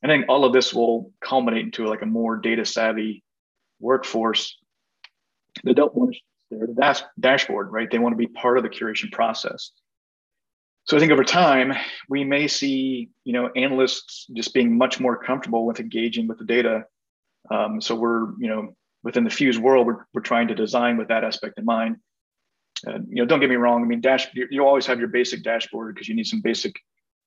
I 0.02 0.08
think 0.08 0.26
all 0.28 0.44
of 0.44 0.52
this 0.52 0.74
will 0.74 1.12
culminate 1.20 1.66
into 1.66 1.86
like 1.86 2.02
a 2.02 2.06
more 2.06 2.36
data 2.36 2.64
savvy 2.64 3.22
workforce 3.80 4.56
that 5.64 5.74
don't 5.74 5.94
want 5.94 6.16
their 6.50 6.66
the 6.66 7.02
dashboard, 7.18 7.72
right? 7.72 7.90
They 7.90 7.98
want 7.98 8.12
to 8.12 8.16
be 8.16 8.26
part 8.26 8.56
of 8.58 8.64
the 8.64 8.70
curation 8.70 9.10
process. 9.12 9.70
So 10.84 10.96
I 10.96 11.00
think 11.00 11.12
over 11.12 11.24
time 11.24 11.72
we 12.08 12.24
may 12.24 12.48
see, 12.48 13.10
you 13.24 13.32
know, 13.32 13.50
analysts 13.54 14.26
just 14.34 14.52
being 14.52 14.76
much 14.76 14.98
more 14.98 15.16
comfortable 15.16 15.64
with 15.64 15.78
engaging 15.78 16.26
with 16.26 16.38
the 16.38 16.44
data. 16.44 16.84
Um, 17.50 17.80
so 17.80 17.94
we're, 17.94 18.32
you 18.38 18.48
know, 18.48 18.74
within 19.04 19.24
the 19.24 19.30
Fuse 19.30 19.58
world, 19.58 19.86
we're, 19.86 20.04
we're 20.12 20.22
trying 20.22 20.48
to 20.48 20.54
design 20.54 20.96
with 20.96 21.08
that 21.08 21.24
aspect 21.24 21.58
in 21.58 21.64
mind. 21.64 21.96
Uh, 22.86 22.98
you 23.08 23.22
know, 23.22 23.24
don't 23.24 23.38
get 23.38 23.50
me 23.50 23.56
wrong. 23.56 23.82
I 23.82 23.86
mean, 23.86 24.00
dash 24.00 24.28
you, 24.34 24.48
you 24.50 24.66
always 24.66 24.86
have 24.86 24.98
your 24.98 25.08
basic 25.08 25.44
dashboard 25.44 25.94
because 25.94 26.08
you 26.08 26.16
need 26.16 26.26
some 26.26 26.40
basic 26.40 26.74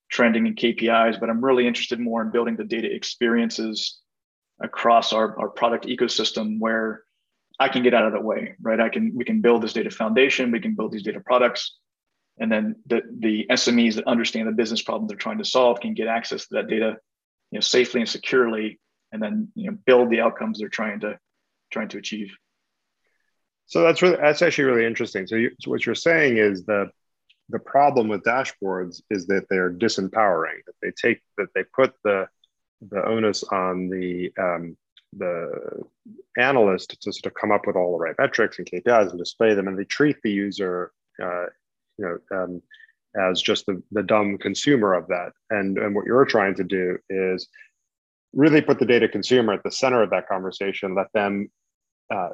trending 0.10 0.48
and 0.48 0.56
KPIs, 0.56 1.20
but 1.20 1.30
I'm 1.30 1.44
really 1.44 1.68
interested 1.68 2.00
more 2.00 2.22
in 2.22 2.32
building 2.32 2.56
the 2.56 2.63
data 2.63 2.94
experiences 2.94 4.00
across 4.62 5.13
our, 5.13 5.38
our 5.39 5.50
product 5.50 5.86
ecosystem 5.86 6.60
where 6.60 7.04
I 7.60 7.70
can 7.70 7.84
get 7.84 7.94
out 7.94 8.06
of 8.06 8.13
the 8.13 8.22
way, 8.22 8.56
right? 8.62 8.80
I 8.80 8.89
can 8.89 9.13
we 9.15 9.26
can 9.26 9.41
build 9.41 9.62
this 9.62 9.74
data 9.74 9.89
foundation, 9.89 10.52
we 10.52 10.60
can 10.60 10.76
build 10.76 10.91
these 10.91 11.04
data 11.04 11.22
products, 11.26 11.78
and 12.38 12.52
then 12.52 12.76
the 12.86 13.02
the 13.20 13.48
SMEs 13.50 13.96
that 13.96 14.08
understand 14.08 14.48
the 14.48 14.52
business 14.52 14.82
problem 14.82 15.08
they're 15.08 15.18
trying 15.18 15.38
to 15.38 15.46
solve 15.46 15.80
can 15.80 15.94
get 15.94 16.08
access 16.08 16.48
to 16.48 16.56
that 16.56 16.68
data 16.68 16.98
you 17.52 17.58
know, 17.58 17.62
safely 17.62 18.02
and 18.02 18.10
securely, 18.10 18.80
and 19.12 19.22
then 19.22 19.50
you 19.56 19.72
know, 19.72 19.78
build 19.86 20.10
the 20.10 20.22
outcomes 20.22 20.60
they're 20.60 20.70
trying 20.70 21.00
to 21.02 21.18
trying 21.72 21.89
to 21.89 21.98
achieve. 21.98 22.36
So 23.68 23.82
that's 23.82 24.02
really 24.02 24.18
that's 24.18 24.41
actually 24.41 24.65
really 24.65 24.86
interesting. 24.86 25.26
So, 25.28 25.36
you, 25.36 25.52
so 25.60 25.72
what 25.72 25.86
you're 25.86 25.96
saying 25.96 26.38
is 26.38 26.65
that 26.65 26.91
the 27.50 27.60
problem 27.60 28.08
with 28.08 28.24
dashboards 28.24 29.02
is 29.10 29.28
that 29.28 29.46
they're 29.50 29.72
disempowering. 29.72 30.64
That 30.66 30.76
they 30.82 30.92
take 30.92 31.22
that 31.38 31.48
they 31.54 31.64
put 31.64 31.94
the 32.04 32.28
the 32.90 33.06
onus 33.06 33.44
on 33.44 33.90
the 33.90 34.32
um, 34.40 34.78
the 35.18 35.84
analyst 36.38 37.02
to 37.02 37.14
sort 37.14 37.26
of 37.26 37.34
come 37.40 37.52
up 37.52 37.68
with 37.68 37.76
all 37.76 37.94
the 37.94 38.04
right 38.04 38.16
metrics 38.20 38.58
and 38.58 38.70
KPIs 38.70 39.10
and 39.10 39.20
display 39.20 39.54
them, 39.54 39.68
and 39.68 39.78
they 39.78 39.86
treat 39.86 40.18
the 40.24 40.32
user, 40.32 40.92
uh, 41.22 41.46
you 41.98 42.20
know, 42.32 42.38
um, 42.38 42.62
as 43.18 43.42
just 43.42 43.66
the, 43.66 43.82
the 43.92 44.04
dumb 44.04 44.38
consumer 44.38 44.94
of 44.94 45.08
that. 45.08 45.32
And 45.50 45.78
and 45.78 45.96
what 45.96 46.06
you're 46.06 46.26
trying 46.26 46.56
to 46.56 46.64
do 46.64 46.98
is 47.10 47.48
really 48.34 48.62
put 48.62 48.80
the 48.80 48.86
data 48.86 49.08
consumer 49.08 49.54
at 49.54 49.64
the 49.64 49.72
center 49.72 50.02
of 50.02 50.10
that 50.10 50.28
conversation. 50.28 50.96
Let 50.96 51.14
them 51.14 51.50
uh, 52.14 52.30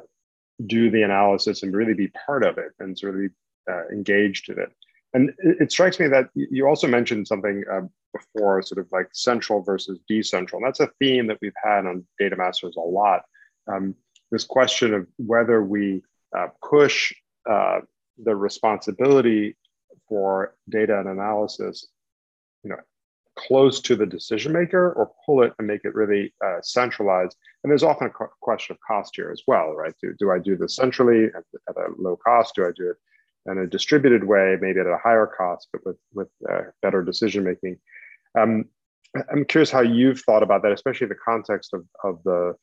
do 0.66 0.90
the 0.90 1.02
analysis 1.02 1.62
and 1.62 1.74
really 1.74 1.94
be 1.94 2.08
part 2.08 2.44
of 2.44 2.58
it 2.58 2.72
and 2.80 2.98
sort 2.98 3.14
of 3.14 3.20
be 3.20 3.28
uh, 3.70 3.88
engaged 3.92 4.48
in 4.48 4.58
it. 4.58 4.72
And 5.14 5.32
it, 5.38 5.70
strikes 5.70 6.00
me 6.00 6.08
that 6.08 6.30
you 6.34 6.66
also 6.66 6.88
mentioned 6.88 7.28
something 7.28 7.64
uh, 7.70 7.82
before, 8.14 8.62
sort 8.62 8.78
of 8.78 8.90
like 8.92 9.08
central 9.12 9.62
versus 9.62 9.98
decentral. 10.10 10.54
And 10.54 10.66
that's 10.66 10.80
a 10.80 10.90
theme 10.98 11.26
that 11.26 11.38
we've 11.42 11.52
had 11.62 11.86
on 11.86 12.06
Data 12.18 12.36
Masters 12.36 12.76
a 12.76 12.80
lot. 12.80 13.22
Um, 13.70 13.94
this 14.30 14.44
question 14.44 14.94
of 14.94 15.06
whether 15.18 15.62
we 15.62 16.02
uh, 16.36 16.48
push 16.66 17.12
uh, 17.48 17.80
the 18.22 18.34
responsibility 18.34 19.56
for 20.08 20.54
data 20.68 20.98
and 20.98 21.08
analysis, 21.08 21.86
you 22.64 22.70
know, 22.70 22.76
close 23.36 23.80
to 23.80 23.96
the 23.96 24.06
decision 24.06 24.52
maker 24.52 24.92
or 24.92 25.10
pull 25.24 25.42
it 25.42 25.52
and 25.58 25.66
make 25.66 25.84
it 25.84 25.94
really 25.94 26.32
uh, 26.44 26.58
centralized. 26.62 27.36
And 27.62 27.70
there's 27.70 27.82
often 27.82 28.08
a 28.08 28.26
question 28.40 28.74
of 28.74 28.80
cost 28.86 29.12
here 29.16 29.30
as 29.30 29.42
well, 29.46 29.74
right? 29.74 29.94
Do, 30.02 30.14
do 30.18 30.30
I 30.30 30.38
do 30.38 30.56
this 30.56 30.76
centrally 30.76 31.26
at, 31.26 31.44
at 31.68 31.76
a 31.76 31.88
low 31.98 32.16
cost? 32.16 32.54
Do 32.54 32.66
I 32.66 32.72
do 32.76 32.90
it 32.90 32.96
in 33.46 33.58
a 33.58 33.66
distributed 33.66 34.24
way, 34.24 34.56
maybe 34.60 34.80
at 34.80 34.86
a 34.86 34.98
higher 35.02 35.26
cost, 35.26 35.68
but 35.72 35.84
with, 35.84 35.96
with 36.14 36.28
uh, 36.50 36.62
better 36.80 37.02
decision 37.02 37.44
making. 37.44 37.78
Um, 38.38 38.66
I'm 39.30 39.44
curious 39.44 39.70
how 39.70 39.80
you've 39.80 40.20
thought 40.20 40.42
about 40.42 40.62
that, 40.62 40.72
especially 40.72 41.06
in 41.06 41.10
the 41.10 41.16
context 41.16 41.74
of, 41.74 41.84
of 42.02 42.22
the 42.24 42.54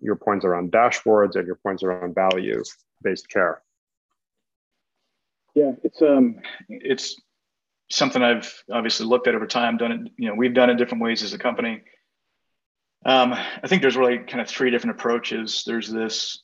your 0.00 0.16
points 0.16 0.44
around 0.44 0.72
dashboards 0.72 1.34
and 1.34 1.46
your 1.46 1.56
points 1.56 1.82
around 1.82 2.14
value 2.14 2.62
based 3.02 3.28
care. 3.28 3.62
Yeah, 5.54 5.72
it's 5.82 6.02
um, 6.02 6.36
it's 6.68 7.20
something 7.90 8.22
I've 8.22 8.52
obviously 8.70 9.06
looked 9.06 9.26
at 9.26 9.34
over 9.34 9.46
time. 9.46 9.76
Done 9.76 9.92
it, 9.92 10.12
you 10.18 10.28
know, 10.28 10.34
we've 10.34 10.54
done 10.54 10.70
it 10.70 10.76
different 10.76 11.02
ways 11.02 11.22
as 11.22 11.32
a 11.32 11.38
company. 11.38 11.82
Um, 13.04 13.32
I 13.32 13.68
think 13.68 13.82
there's 13.82 13.96
really 13.96 14.18
kind 14.18 14.40
of 14.40 14.48
three 14.48 14.70
different 14.70 14.98
approaches. 14.98 15.62
There's 15.66 15.88
this 15.88 16.42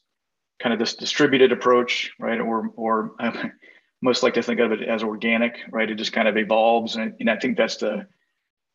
kind 0.63 0.73
of 0.73 0.79
this 0.79 0.95
distributed 0.95 1.53
approach, 1.53 2.13
right? 2.19 2.41
Or, 2.41 2.71
or 2.77 3.13
I 3.19 3.51
most 4.03 4.23
like 4.23 4.35
to 4.35 4.43
think 4.43 4.61
of 4.61 4.73
it 4.73 4.83
as 4.83 5.03
organic, 5.03 5.61
right? 5.71 5.91
It 5.91 5.97
just 5.97 6.13
kind 6.13 6.29
of 6.29 6.37
evolves. 6.37 6.97
And, 6.97 7.15
and 7.21 7.31
I 7.31 7.37
think 7.37 7.57
that's 7.57 7.77
the, 7.77 8.07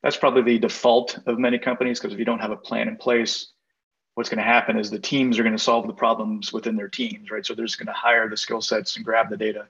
that's 0.04 0.18
probably 0.18 0.44
the 0.44 0.60
default 0.60 1.20
of 1.26 1.40
many 1.40 1.58
companies 1.58 2.00
because 2.00 2.14
if 2.14 2.20
you 2.20 2.26
don't 2.26 2.40
have 2.40 2.52
a 2.52 2.58
plan 2.58 2.88
in 2.88 2.98
place, 2.98 3.48
what's 4.16 4.30
going 4.30 4.38
to 4.38 4.44
happen 4.44 4.78
is 4.78 4.90
the 4.90 5.00
teams 5.00 5.40
are 5.40 5.44
going 5.44 5.56
to 5.56 5.64
solve 5.64 5.88
the 5.88 5.94
problems 5.94 6.52
within 6.52 6.76
their 6.76 6.90
teams, 6.90 7.32
right? 7.32 7.46
So 7.46 7.54
they're 7.54 7.66
just 7.66 7.80
going 7.80 7.88
to 7.88 7.94
hire 7.94 8.30
the 8.30 8.38
skill 8.38 8.62
sets 8.62 8.96
and 8.96 9.06
grab 9.06 9.30
the 9.30 9.38
data 9.38 9.68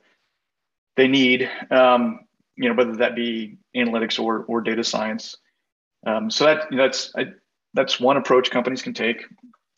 they 0.98 1.08
need, 1.08 1.50
um, 1.72 2.22
you 2.58 2.68
know, 2.68 2.76
whether 2.76 2.98
that 2.98 3.16
be 3.16 3.58
analytics 3.76 4.20
or, 4.20 4.44
or 4.48 4.62
data 4.62 4.84
science. 4.84 5.38
Um, 6.06 6.30
so 6.30 6.46
that, 6.46 6.66
that's, 6.72 7.16
I, 7.16 7.28
that's 7.74 8.00
one 8.00 8.18
approach 8.18 8.50
companies 8.50 8.82
can 8.82 8.94
take. 8.94 9.24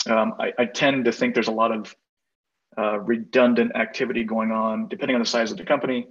Um, 0.07 0.33
I, 0.39 0.53
I, 0.57 0.65
tend 0.65 1.05
to 1.05 1.11
think 1.11 1.33
there's 1.33 1.49
a 1.49 1.51
lot 1.51 1.73
of 1.73 1.93
uh, 2.79 2.99
redundant 2.99 3.75
activity 3.75 4.23
going 4.23 4.51
on, 4.51 4.87
depending 4.87 5.15
on 5.15 5.21
the 5.21 5.27
size 5.27 5.51
of 5.51 5.57
the 5.57 5.65
company. 5.65 6.07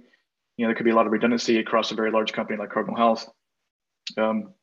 You 0.55 0.65
know, 0.65 0.69
there 0.69 0.75
could 0.75 0.83
be 0.83 0.91
a 0.91 0.95
lot 0.95 1.07
of 1.07 1.11
redundancy 1.11 1.57
across 1.57 1.91
a 1.91 1.95
very 1.95 2.11
large 2.11 2.31
company 2.31 2.59
like 2.59 2.69
Cardinal 2.69 2.95
Health. 2.95 3.27
Um, 4.17 4.53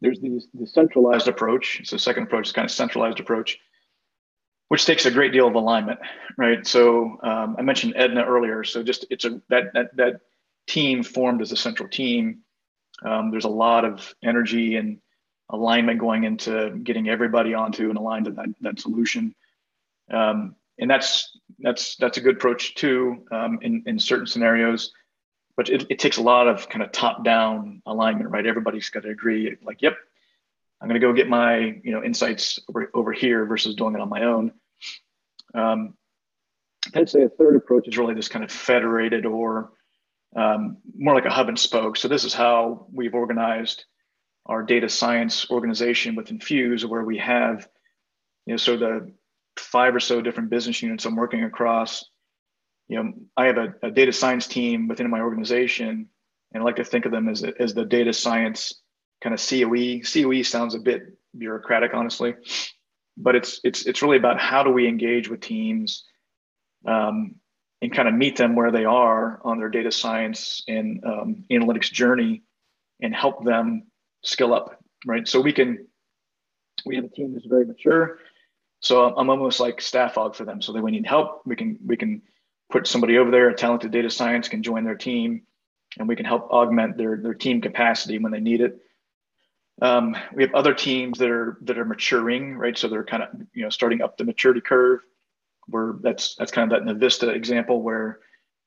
there's 0.00 0.18
the, 0.20 0.42
the 0.54 0.66
centralized 0.66 1.28
approach. 1.28 1.82
So, 1.84 1.96
second 1.96 2.24
approach 2.24 2.48
is 2.48 2.52
kind 2.52 2.64
of 2.64 2.72
centralized 2.72 3.20
approach, 3.20 3.58
which 4.66 4.84
takes 4.84 5.06
a 5.06 5.12
great 5.12 5.32
deal 5.32 5.46
of 5.46 5.54
alignment, 5.54 6.00
right? 6.38 6.66
So, 6.66 7.18
um, 7.22 7.54
I 7.56 7.62
mentioned 7.62 7.92
Edna 7.94 8.24
earlier. 8.24 8.64
So, 8.64 8.82
just 8.82 9.06
it's 9.10 9.24
a 9.24 9.40
that 9.48 9.72
that 9.74 9.96
that 9.96 10.20
team 10.66 11.04
formed 11.04 11.40
as 11.40 11.52
a 11.52 11.56
central 11.56 11.88
team. 11.88 12.40
Um, 13.04 13.30
there's 13.30 13.44
a 13.44 13.48
lot 13.48 13.84
of 13.84 14.12
energy 14.24 14.76
and 14.76 14.98
alignment 15.50 16.00
going 16.00 16.24
into 16.24 16.70
getting 16.82 17.08
everybody 17.08 17.54
onto 17.54 17.90
and 17.90 17.98
aligned 17.98 18.24
to 18.24 18.30
that, 18.32 18.48
that 18.62 18.80
solution. 18.80 19.34
Um, 20.10 20.56
and 20.82 20.90
that's 20.90 21.38
that's 21.60 21.96
that's 21.96 22.18
a 22.18 22.20
good 22.20 22.36
approach 22.36 22.74
too 22.74 23.24
um, 23.30 23.60
in 23.62 23.84
in 23.86 23.98
certain 23.98 24.26
scenarios. 24.26 24.92
But 25.56 25.68
it, 25.68 25.86
it 25.90 25.98
takes 25.98 26.16
a 26.16 26.22
lot 26.22 26.48
of 26.48 26.68
kind 26.68 26.82
of 26.82 26.92
top 26.92 27.24
down 27.24 27.82
alignment 27.86 28.30
right? 28.30 28.44
Everybody's 28.44 28.90
got 28.90 29.04
to 29.04 29.10
agree 29.10 29.56
like 29.64 29.80
yep 29.80 29.96
i'm 30.80 30.88
going 30.88 31.00
to 31.00 31.06
go 31.06 31.12
get 31.12 31.28
my 31.28 31.80
you 31.84 31.92
know 31.92 32.02
insights 32.02 32.58
over, 32.68 32.90
over 32.92 33.12
here 33.12 33.46
versus 33.46 33.76
doing 33.76 33.94
it 33.94 34.00
on 34.00 34.08
my 34.08 34.24
own. 34.24 34.52
Um, 35.54 35.94
i'd 36.94 37.08
say 37.08 37.22
a 37.22 37.28
third 37.28 37.54
approach 37.54 37.86
is 37.86 37.96
really 37.96 38.14
this 38.14 38.28
kind 38.28 38.44
of 38.44 38.50
federated 38.50 39.24
or 39.24 39.72
um, 40.34 40.78
more 40.98 41.14
like 41.14 41.26
a 41.26 41.30
hub 41.30 41.48
and 41.48 41.58
spoke. 41.58 41.96
So 41.96 42.08
this 42.08 42.24
is 42.24 42.34
how 42.34 42.86
we've 42.92 43.14
organized 43.14 43.84
our 44.46 44.62
data 44.62 44.88
science 44.88 45.48
organization 45.50 46.16
with 46.16 46.30
in 46.30 46.40
Fuse 46.40 46.84
where 46.84 47.04
we 47.04 47.18
have 47.18 47.68
you 48.46 48.54
know 48.54 48.56
so 48.56 48.76
the 48.76 49.12
five 49.56 49.94
or 49.94 50.00
so 50.00 50.20
different 50.20 50.50
business 50.50 50.82
units 50.82 51.04
I'm 51.04 51.16
working 51.16 51.44
across. 51.44 52.04
You 52.88 53.02
know, 53.02 53.12
I 53.36 53.46
have 53.46 53.58
a, 53.58 53.74
a 53.82 53.90
data 53.90 54.12
science 54.12 54.46
team 54.46 54.88
within 54.88 55.08
my 55.10 55.20
organization, 55.20 56.08
and 56.52 56.62
I 56.62 56.64
like 56.64 56.76
to 56.76 56.84
think 56.84 57.06
of 57.06 57.12
them 57.12 57.28
as, 57.28 57.42
as 57.42 57.74
the 57.74 57.84
data 57.84 58.12
science 58.12 58.74
kind 59.22 59.34
of 59.34 59.40
COE. 59.40 60.00
COE 60.02 60.42
sounds 60.42 60.74
a 60.74 60.78
bit 60.78 61.02
bureaucratic, 61.36 61.94
honestly, 61.94 62.34
but 63.16 63.34
it's 63.34 63.60
it's 63.64 63.86
it's 63.86 64.02
really 64.02 64.16
about 64.16 64.40
how 64.40 64.62
do 64.62 64.70
we 64.70 64.86
engage 64.86 65.28
with 65.28 65.40
teams 65.40 66.04
um, 66.86 67.36
and 67.80 67.94
kind 67.94 68.08
of 68.08 68.14
meet 68.14 68.36
them 68.36 68.54
where 68.54 68.70
they 68.70 68.84
are 68.84 69.40
on 69.44 69.58
their 69.58 69.70
data 69.70 69.90
science 69.90 70.62
and 70.68 71.02
um, 71.04 71.44
analytics 71.50 71.90
journey, 71.90 72.42
and 73.00 73.14
help 73.14 73.44
them 73.44 73.84
skill 74.22 74.52
up. 74.52 74.78
Right, 75.06 75.26
so 75.26 75.40
we 75.40 75.52
can 75.52 75.86
we 76.84 76.96
have 76.96 77.04
a 77.04 77.08
team 77.08 77.32
that's 77.32 77.46
very 77.46 77.64
mature 77.64 78.18
so 78.82 79.14
I'm 79.16 79.30
almost 79.30 79.60
like 79.60 79.80
staff 79.80 80.16
aug 80.16 80.34
for 80.34 80.44
them. 80.44 80.60
So 80.60 80.72
that 80.72 80.82
we 80.82 80.90
need 80.90 81.06
help, 81.06 81.42
we 81.46 81.56
can 81.56 81.78
we 81.86 81.96
can 81.96 82.20
put 82.70 82.86
somebody 82.86 83.16
over 83.16 83.30
there, 83.30 83.48
a 83.48 83.54
talented 83.54 83.92
data 83.92 84.10
science 84.10 84.48
can 84.48 84.62
join 84.62 84.84
their 84.84 84.96
team, 84.96 85.42
and 85.98 86.08
we 86.08 86.16
can 86.16 86.26
help 86.26 86.50
augment 86.50 86.98
their 86.98 87.16
their 87.16 87.34
team 87.34 87.60
capacity 87.60 88.18
when 88.18 88.32
they 88.32 88.40
need 88.40 88.60
it. 88.60 88.78
Um, 89.80 90.16
we 90.34 90.42
have 90.42 90.54
other 90.54 90.74
teams 90.74 91.18
that 91.18 91.30
are 91.30 91.58
that 91.62 91.78
are 91.78 91.84
maturing, 91.84 92.56
right? 92.56 92.76
So 92.76 92.88
they're 92.88 93.04
kind 93.04 93.22
of 93.22 93.28
you 93.54 93.62
know 93.62 93.70
starting 93.70 94.02
up 94.02 94.16
the 94.16 94.24
maturity 94.24 94.60
curve. 94.60 95.00
Where 95.68 95.94
that's 96.02 96.34
that's 96.34 96.50
kind 96.50 96.72
of 96.72 96.84
that 96.84 96.92
Navista 96.92 97.32
example 97.32 97.82
where 97.82 98.18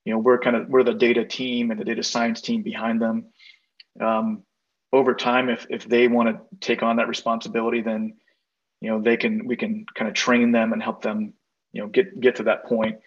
you 0.05 0.13
know 0.13 0.19
we're 0.19 0.39
kind 0.39 0.55
of 0.55 0.69
we're 0.69 0.83
the 0.83 0.93
data 0.93 1.25
team 1.25 1.71
and 1.71 1.79
the 1.79 1.83
data 1.83 2.03
science 2.03 2.39
team 2.39 2.63
behind 2.63 3.01
them. 3.01 3.25
Um, 3.99 4.43
over 4.93 5.13
time, 5.13 5.49
if 5.49 5.67
if 5.69 5.89
they 5.89 6.07
want 6.07 6.29
to 6.29 6.57
take 6.61 6.83
on 6.83 6.95
that 6.97 7.09
responsibility, 7.09 7.81
then 7.81 8.13
you 8.81 8.89
know 8.89 9.01
they 9.01 9.17
can 9.17 9.47
we 9.47 9.55
can 9.55 9.85
kind 9.95 10.07
of 10.07 10.13
train 10.13 10.51
them 10.51 10.73
and 10.73 10.81
help 10.81 11.01
them 11.01 11.33
you 11.73 11.81
know 11.81 11.87
get 11.87 12.19
get 12.19 12.37
to 12.37 12.43
that 12.43 12.65
point. 12.65 12.99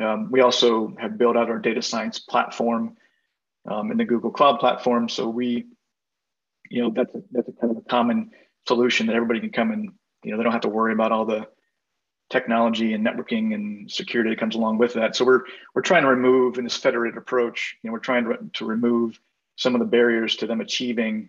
Um, 0.00 0.30
we 0.30 0.40
also 0.40 0.94
have 0.98 1.18
built 1.18 1.36
out 1.36 1.50
our 1.50 1.58
data 1.58 1.82
science 1.82 2.18
platform 2.18 2.96
um, 3.70 3.90
in 3.90 3.98
the 3.98 4.04
google 4.04 4.30
cloud 4.30 4.58
platform. 4.58 5.08
So 5.08 5.28
we 5.28 5.66
you 6.70 6.82
know 6.82 6.90
that's 6.90 7.14
a, 7.14 7.22
that's 7.30 7.48
a 7.48 7.52
kind 7.52 7.70
of 7.70 7.76
a 7.78 7.88
common 7.88 8.30
solution 8.66 9.06
that 9.06 9.16
everybody 9.16 9.40
can 9.40 9.50
come 9.50 9.70
and 9.70 9.92
you 10.24 10.30
know 10.30 10.38
they 10.38 10.44
don't 10.44 10.52
have 10.52 10.62
to 10.62 10.68
worry 10.68 10.92
about 10.92 11.12
all 11.12 11.26
the 11.26 11.46
technology 12.30 12.94
and 12.94 13.06
networking 13.06 13.54
and 13.54 13.90
security 13.90 14.30
that 14.30 14.40
comes 14.40 14.54
along 14.54 14.78
with 14.78 14.94
that. 14.94 15.14
So 15.14 15.24
we're 15.24 15.42
we're 15.74 15.82
trying 15.82 16.02
to 16.02 16.08
remove 16.08 16.58
in 16.58 16.64
this 16.64 16.76
federated 16.76 17.18
approach 17.18 17.76
you 17.82 17.88
know 17.88 17.92
we're 17.92 17.98
trying 17.98 18.24
to, 18.24 18.38
to 18.54 18.64
remove 18.64 19.20
some 19.56 19.74
of 19.74 19.80
the 19.80 19.86
barriers 19.86 20.36
to 20.36 20.46
them 20.46 20.60
achieving 20.60 21.28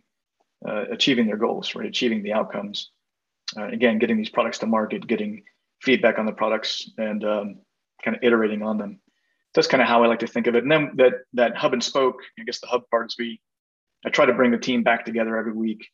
uh, 0.68 0.86
achieving 0.92 1.28
their 1.28 1.38
goals 1.38 1.76
right? 1.76 1.88
Achieving 1.88 2.24
the 2.24 2.34
outcomes 2.34 2.92
uh, 3.58 3.68
again, 3.68 4.00
getting 4.00 4.18
these 4.18 4.30
products 4.30 4.60
to 4.60 4.66
market, 4.66 5.08
getting 5.08 5.44
feedback 5.82 6.20
on 6.20 6.26
the 6.26 6.32
products, 6.32 6.90
and 6.98 7.24
um, 7.24 7.56
kind 8.04 8.18
of 8.18 8.24
iterating 8.24 8.64
on 8.64 8.78
them. 8.78 9.00
That's 9.54 9.68
kind 9.68 9.82
of 9.82 9.88
how 9.88 10.04
I 10.04 10.08
like 10.08 10.20
to 10.20 10.28
think 10.28 10.48
of 10.48 10.56
it. 10.56 10.64
And 10.64 10.72
then 10.72 10.92
that 10.96 11.14
that 11.34 11.56
hub 11.56 11.74
and 11.74 11.84
spoke, 11.84 12.16
I 12.40 12.44
guess 12.44 12.60
the 12.60 12.68
hub 12.68 12.84
part 12.90 13.08
is 13.08 13.16
we, 13.18 13.40
I 14.06 14.10
try 14.10 14.26
to 14.26 14.34
bring 14.34 14.52
the 14.52 14.58
team 14.58 14.84
back 14.84 15.06
together 15.06 15.38
every 15.38 15.54
week 15.54 15.86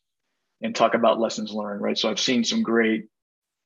and 0.62 0.74
talk 0.74 0.94
about 0.94 1.20
lessons 1.20 1.52
learned. 1.52 1.82
Right. 1.82 1.98
So 1.98 2.10
I've 2.10 2.20
seen 2.20 2.44
some 2.44 2.62
great, 2.62 3.06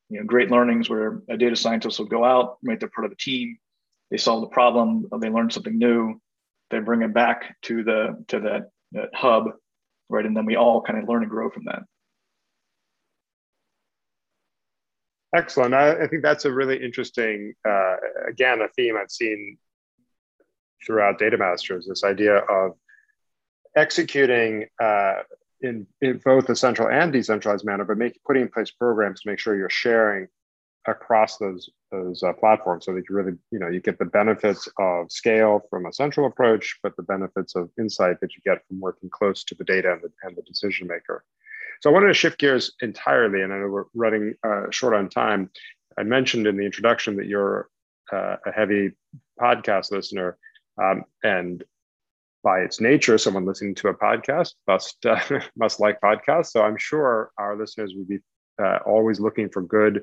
you 0.08 0.18
know, 0.18 0.26
great 0.26 0.50
learnings 0.50 0.90
where 0.90 1.22
a 1.28 1.36
data 1.36 1.56
scientist 1.56 1.98
will 1.98 2.06
go 2.06 2.24
out, 2.24 2.58
right? 2.64 2.78
They're 2.78 2.88
part 2.88 3.06
of 3.06 3.12
a 3.12 3.16
team, 3.16 3.58
they 4.10 4.16
solve 4.16 4.42
the 4.42 4.48
problem, 4.48 5.06
they 5.20 5.30
learn 5.30 5.50
something 5.50 5.78
new, 5.78 6.20
they 6.70 6.80
bring 6.80 7.02
it 7.02 7.14
back 7.14 7.56
to 7.62 7.84
the 7.84 8.24
to 8.28 8.40
that, 8.40 8.70
that 8.92 9.10
hub, 9.14 9.44
right? 10.08 10.26
And 10.26 10.36
then 10.36 10.46
we 10.46 10.56
all 10.56 10.82
kind 10.82 10.98
of 10.98 11.08
learn 11.08 11.22
and 11.22 11.30
grow 11.30 11.50
from 11.50 11.64
that. 11.66 11.82
Excellent. 15.34 15.74
I, 15.74 16.04
I 16.04 16.06
think 16.06 16.22
that's 16.22 16.44
a 16.44 16.52
really 16.52 16.82
interesting, 16.82 17.54
uh, 17.68 17.96
again, 18.28 18.60
a 18.62 18.68
theme 18.68 18.96
I've 18.96 19.10
seen 19.10 19.58
throughout 20.86 21.18
Data 21.18 21.36
Masters. 21.36 21.86
This 21.88 22.04
idea 22.04 22.36
of 22.36 22.72
executing 23.76 24.66
uh, 24.80 25.14
in, 25.60 25.86
in 26.00 26.20
both 26.24 26.48
a 26.50 26.54
central 26.54 26.88
and 26.88 27.12
decentralized 27.12 27.64
manner, 27.64 27.84
but 27.84 27.98
make, 27.98 28.20
putting 28.24 28.42
in 28.42 28.48
place 28.48 28.70
programs 28.70 29.22
to 29.22 29.30
make 29.30 29.40
sure 29.40 29.56
you're 29.56 29.70
sharing 29.70 30.28
across 30.86 31.38
those 31.38 31.70
those 31.90 32.22
uh, 32.22 32.32
platforms 32.34 32.84
so 32.84 32.92
that 32.92 33.04
you 33.08 33.16
really 33.16 33.32
you 33.50 33.58
know 33.58 33.68
you 33.68 33.80
get 33.80 33.98
the 33.98 34.04
benefits 34.04 34.68
of 34.78 35.10
scale 35.10 35.62
from 35.70 35.86
a 35.86 35.92
central 35.94 36.26
approach 36.26 36.78
but 36.82 36.94
the 36.96 37.02
benefits 37.02 37.54
of 37.54 37.70
insight 37.78 38.20
that 38.20 38.34
you 38.34 38.42
get 38.44 38.58
from 38.66 38.80
working 38.80 39.08
close 39.08 39.44
to 39.44 39.54
the 39.54 39.64
data 39.64 39.92
and 39.92 40.02
the, 40.02 40.10
and 40.24 40.36
the 40.36 40.42
decision 40.42 40.86
maker 40.86 41.24
so 41.84 41.90
i 41.90 41.92
wanted 41.92 42.08
to 42.08 42.14
shift 42.14 42.38
gears 42.38 42.72
entirely 42.80 43.42
and 43.42 43.52
i 43.52 43.58
know 43.58 43.68
we're 43.68 43.84
running 43.94 44.34
uh, 44.42 44.62
short 44.70 44.94
on 44.94 45.08
time 45.10 45.50
i 45.98 46.02
mentioned 46.02 46.46
in 46.46 46.56
the 46.56 46.64
introduction 46.64 47.16
that 47.16 47.26
you're 47.26 47.68
uh, 48.10 48.36
a 48.46 48.52
heavy 48.52 48.90
podcast 49.38 49.90
listener 49.92 50.38
um, 50.82 51.04
and 51.22 51.62
by 52.44 52.60
its 52.60 52.80
nature, 52.80 53.16
someone 53.18 53.46
listening 53.46 53.74
to 53.76 53.88
a 53.88 53.94
podcast 53.94 54.52
must 54.68 55.04
uh, 55.06 55.18
must 55.56 55.80
like 55.80 56.00
podcasts. 56.00 56.48
So 56.48 56.62
I'm 56.62 56.76
sure 56.76 57.32
our 57.38 57.56
listeners 57.56 57.94
would 57.96 58.06
be 58.06 58.18
uh, 58.62 58.78
always 58.86 59.18
looking 59.18 59.48
for 59.48 59.62
good 59.62 60.02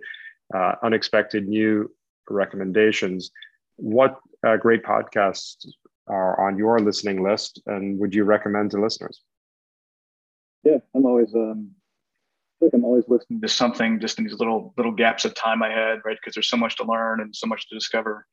uh, 0.53 0.75
unexpected 0.83 1.47
new 1.47 1.89
recommendations. 2.29 3.31
What 3.77 4.19
uh, 4.45 4.57
great 4.57 4.83
podcasts 4.83 5.67
are 6.07 6.47
on 6.47 6.57
your 6.57 6.79
listening 6.79 7.23
list, 7.23 7.61
and 7.67 7.99
would 7.99 8.13
you 8.13 8.23
recommend 8.23 8.71
to 8.71 8.81
listeners? 8.81 9.21
Yeah, 10.63 10.77
I'm 10.95 11.05
always 11.05 11.33
um, 11.33 11.71
like 12.61 12.73
I'm 12.73 12.85
always 12.85 13.05
listening 13.07 13.41
to 13.41 13.47
something 13.47 13.99
just 13.99 14.19
in 14.19 14.25
these 14.25 14.37
little 14.37 14.73
little 14.77 14.91
gaps 14.91 15.25
of 15.25 15.33
time 15.33 15.63
I 15.63 15.69
had, 15.69 15.99
right? 16.05 16.17
Because 16.19 16.35
there's 16.35 16.49
so 16.49 16.57
much 16.57 16.77
to 16.77 16.83
learn 16.83 17.19
and 17.21 17.35
so 17.35 17.47
much 17.47 17.67
to 17.69 17.75
discover. 17.75 18.25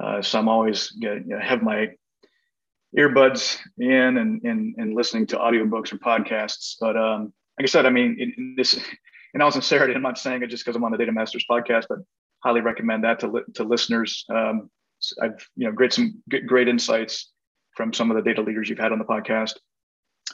Uh, 0.00 0.22
so 0.22 0.38
I'm 0.38 0.48
always 0.48 0.92
you 0.96 1.20
know, 1.26 1.38
have 1.38 1.62
my 1.62 1.88
earbuds 2.96 3.58
in 3.78 4.18
and, 4.18 4.42
and 4.42 4.74
and 4.78 4.94
listening 4.94 5.26
to 5.28 5.36
audiobooks 5.36 5.92
or 5.92 5.98
podcasts. 5.98 6.74
But 6.80 6.96
um, 6.96 7.32
like 7.58 7.64
I 7.64 7.66
said, 7.66 7.86
I 7.86 7.90
mean, 7.90 8.16
in, 8.18 8.32
in 8.36 8.54
this 8.56 8.78
in 9.34 9.40
all 9.40 9.52
sincerity, 9.52 9.94
I'm 9.94 10.02
not 10.02 10.18
saying 10.18 10.42
it 10.42 10.48
just 10.48 10.64
because 10.64 10.76
I'm 10.76 10.84
on 10.84 10.92
the 10.92 10.98
Data 10.98 11.12
Masters 11.12 11.46
podcast, 11.48 11.86
but 11.88 11.98
highly 12.42 12.60
recommend 12.60 13.04
that 13.04 13.20
to, 13.20 13.28
li- 13.28 13.42
to 13.54 13.64
listeners. 13.64 14.24
Um, 14.28 14.70
I've 15.20 15.46
you 15.56 15.66
know 15.66 15.72
great 15.72 15.92
some 15.92 16.22
great 16.46 16.68
insights 16.68 17.30
from 17.76 17.92
some 17.92 18.10
of 18.10 18.16
the 18.16 18.22
data 18.22 18.42
leaders 18.42 18.68
you've 18.68 18.78
had 18.78 18.92
on 18.92 18.98
the 18.98 19.04
podcast. 19.04 19.54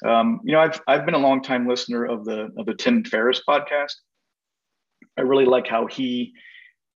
Um, 0.04 0.40
you 0.44 0.52
know, 0.52 0.61
I've 0.61 0.80
I've 0.87 1.04
been 1.04 1.14
a 1.14 1.18
long 1.18 1.42
time 1.42 1.68
listener 1.68 2.04
of 2.04 2.24
the 2.24 2.50
of 2.56 2.66
the 2.66 2.74
Tim 2.74 3.04
Ferriss 3.04 3.42
podcast. 3.48 3.94
I 5.16 5.22
really 5.22 5.46
like 5.46 5.66
how 5.66 5.87
he 5.87 6.34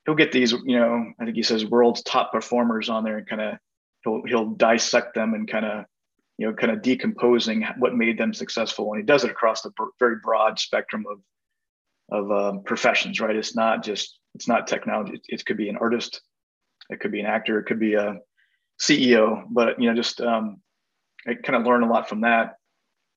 he'll 0.04 0.14
get 0.14 0.32
these 0.32 0.52
you 0.52 0.78
know 0.78 1.12
I 1.20 1.24
think 1.24 1.36
he 1.36 1.42
says 1.42 1.64
world's 1.64 2.02
top 2.02 2.32
performers 2.32 2.88
on 2.88 3.04
there 3.04 3.18
and 3.18 3.26
kind 3.26 3.42
of 3.42 3.54
he'll 4.04 4.22
he'll 4.26 4.50
dissect 4.50 5.14
them 5.14 5.34
and 5.34 5.48
kind 5.48 5.64
of 5.64 5.84
you 6.38 6.46
know 6.46 6.54
kind 6.54 6.72
of 6.72 6.82
decomposing 6.82 7.66
what 7.78 7.94
made 7.94 8.18
them 8.18 8.34
successful 8.34 8.92
and 8.92 9.00
he 9.00 9.06
does 9.06 9.24
it 9.24 9.30
across 9.30 9.62
the 9.62 9.72
very 9.98 10.16
broad 10.22 10.58
spectrum 10.58 11.04
of 11.10 11.20
of 12.10 12.30
um, 12.30 12.62
professions, 12.64 13.20
right? 13.20 13.36
It's 13.36 13.54
not 13.54 13.84
just 13.84 14.18
it's 14.34 14.48
not 14.48 14.66
technology. 14.66 15.14
It, 15.14 15.22
it, 15.28 15.46
could 15.46 15.56
be 15.56 15.68
an 15.68 15.76
artist, 15.76 16.20
it 16.88 17.00
could 17.00 17.12
be 17.12 17.20
an 17.20 17.26
actor, 17.26 17.58
it 17.58 17.64
could 17.64 17.80
be 17.80 17.94
a 17.94 18.18
CEO. 18.80 19.44
But 19.48 19.80
you 19.80 19.88
know, 19.88 19.96
just 19.96 20.20
um, 20.20 20.60
I 21.26 21.34
kind 21.34 21.56
of 21.56 21.66
learn 21.66 21.82
a 21.82 21.90
lot 21.90 22.08
from 22.08 22.22
that. 22.22 22.54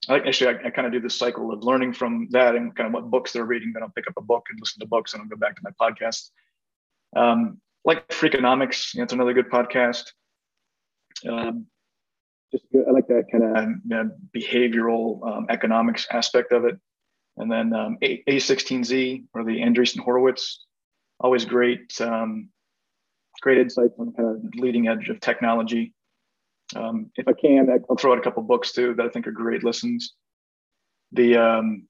I, 0.10 0.20
actually, 0.20 0.56
I, 0.56 0.68
I 0.68 0.70
kind 0.70 0.88
of 0.88 0.94
do 0.94 1.00
this 1.00 1.16
cycle 1.16 1.52
of 1.52 1.64
learning 1.64 1.94
from 1.94 2.28
that 2.32 2.56
and 2.56 2.76
kind 2.76 2.88
of 2.88 2.94
what 2.94 3.10
books 3.10 3.32
they're 3.32 3.46
reading. 3.46 3.72
Then 3.74 3.84
I'll 3.84 3.90
pick 3.90 4.08
up 4.08 4.16
a 4.18 4.22
book 4.22 4.46
and 4.50 4.60
listen 4.60 4.80
to 4.80 4.88
books, 4.88 5.14
and 5.14 5.22
I'll 5.22 5.30
go 5.30 5.36
back 5.36 5.56
to 5.56 5.62
my 5.64 5.72
podcast. 5.80 6.30
Um, 7.16 7.62
like 7.86 8.08
Freakonomics, 8.10 8.94
you 8.94 9.00
know, 9.00 9.04
it's 9.04 9.14
another 9.14 9.34
good 9.34 9.50
podcast. 9.50 10.12
Um, 11.30 11.68
just 12.52 12.66
I 12.76 12.92
like 12.92 13.08
that 13.08 13.26
kind 13.32 13.44
of 13.44 13.58
um, 13.58 13.82
you 13.86 13.96
know, 13.96 14.12
behavioral 14.36 15.26
um, 15.28 15.48
economics 15.50 16.08
aspect 16.12 16.52
of 16.52 16.66
it. 16.66 16.80
And 17.38 17.52
then 17.52 17.74
um, 17.74 17.98
A- 18.02 18.24
A16Z 18.30 19.26
or 19.34 19.44
the 19.44 19.60
Andreessen 19.60 20.00
Horowitz, 20.00 20.66
always 21.20 21.46
great, 21.46 22.00
um, 22.00 22.50
great 23.42 23.58
insights 23.58 23.94
on 23.98 24.14
kind 24.14 24.30
of 24.30 24.56
leading 24.56 24.88
edge 24.88 25.10
of 25.10 25.20
technology. 25.20 25.94
Um, 26.76 27.12
if 27.16 27.28
I 27.28 27.34
can, 27.34 27.70
I'll 27.90 27.96
throw 27.96 28.14
out 28.14 28.18
a 28.18 28.22
couple 28.22 28.44
books 28.44 28.72
too 28.72 28.94
that 28.96 29.06
I 29.06 29.10
think 29.10 29.28
are 29.28 29.32
great 29.32 29.64
listens. 29.64 30.14
The 31.12 31.38
um, 31.38 31.88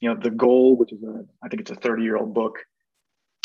you 0.00 0.08
know 0.08 0.20
the 0.20 0.30
goal, 0.30 0.76
which 0.76 0.92
is 0.92 1.02
a 1.02 1.24
I 1.42 1.48
think 1.48 1.60
it's 1.60 1.70
a 1.70 1.76
30 1.76 2.02
year 2.02 2.16
old 2.16 2.34
book 2.34 2.58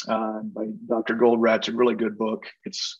uh, 0.08 0.39
by 0.44 0.65
Dr. 0.88 1.15
Goldratt. 1.15 1.58
It's 1.58 1.68
a 1.68 1.74
really 1.74 1.96
good 1.96 2.18
book. 2.18 2.46
It's 2.65 3.00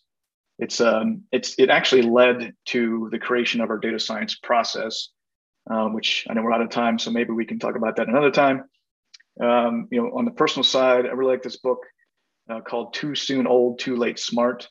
it's 0.58 0.82
um, 0.82 1.24
it's 1.32 1.56
it 1.58 1.70
actually 1.70 2.02
led 2.02 2.54
to 2.68 3.10
the 3.12 3.20
creation 3.20 3.62
of 3.62 3.70
our 3.70 3.78
data 3.78 4.00
science 4.00 4.36
process 4.36 5.10
um, 5.70 5.94
which 5.94 6.26
I 6.30 6.34
know 6.34 6.42
we're 6.42 6.54
out 6.54 6.62
of 6.62 6.70
time, 6.70 6.98
so 6.98 7.12
maybe 7.12 7.32
we 7.32 7.46
can 7.46 7.60
talk 7.60 7.76
about 7.76 7.96
that 7.98 8.08
another 8.08 8.32
time. 8.32 8.64
Um, 9.42 9.88
you 9.92 10.02
know, 10.02 10.12
on 10.18 10.26
the 10.26 10.32
personal 10.32 10.64
side, 10.64 11.06
I 11.06 11.10
really 11.10 11.32
like 11.34 11.44
this 11.44 11.58
book 11.58 11.80
uh, 12.50 12.62
called 12.62 12.94
"Too 12.94 13.16
Soon 13.16 13.48
Old, 13.48 13.80
Too 13.80 13.96
Late 13.96 14.20
Smart." 14.20 14.68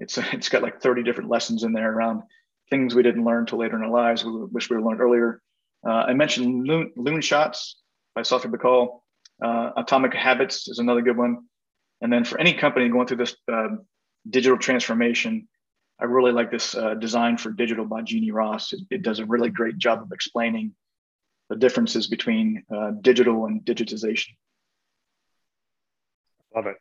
It's 0.00 0.18
it's 0.32 0.48
got 0.48 0.62
like 0.62 0.80
30 0.80 1.04
different 1.04 1.30
lessons 1.30 1.62
in 1.62 1.72
there 1.72 1.92
around 1.92 2.22
things 2.68 2.94
we 2.94 3.02
didn't 3.02 3.24
learn 3.24 3.46
till 3.46 3.58
later 3.58 3.76
in 3.76 3.82
our 3.82 3.90
lives. 3.90 4.24
We 4.24 4.32
wish 4.46 4.70
we 4.70 4.76
learned 4.76 5.00
earlier. 5.00 5.40
Uh, 5.86 6.04
I 6.08 6.14
mentioned 6.14 6.66
Loon, 6.66 6.92
Loon 6.96 7.20
Shots 7.20 7.80
by 8.14 8.22
Safi 8.22 8.46
Bahcall. 8.46 9.00
Uh, 9.42 9.70
Atomic 9.76 10.14
Habits 10.14 10.68
is 10.68 10.78
another 10.78 11.02
good 11.02 11.16
one. 11.16 11.44
And 12.00 12.12
then 12.12 12.24
for 12.24 12.38
any 12.38 12.54
company 12.54 12.88
going 12.88 13.06
through 13.06 13.18
this 13.18 13.36
uh, 13.50 13.68
digital 14.28 14.58
transformation, 14.58 15.48
I 15.98 16.04
really 16.04 16.32
like 16.32 16.50
this 16.50 16.74
uh, 16.74 16.94
design 16.94 17.36
for 17.36 17.50
digital 17.50 17.84
by 17.84 18.02
Jeanne 18.02 18.32
Ross. 18.32 18.72
It, 18.72 18.80
it, 18.90 19.02
does 19.02 19.18
a 19.18 19.26
really 19.26 19.50
great 19.50 19.76
job 19.76 20.02
of 20.02 20.12
explaining 20.12 20.74
the 21.50 21.56
differences 21.56 22.06
between 22.06 22.62
uh, 22.74 22.92
digital 23.00 23.46
and 23.46 23.62
digitization. 23.62 24.28
Love 26.54 26.66
it. 26.66 26.76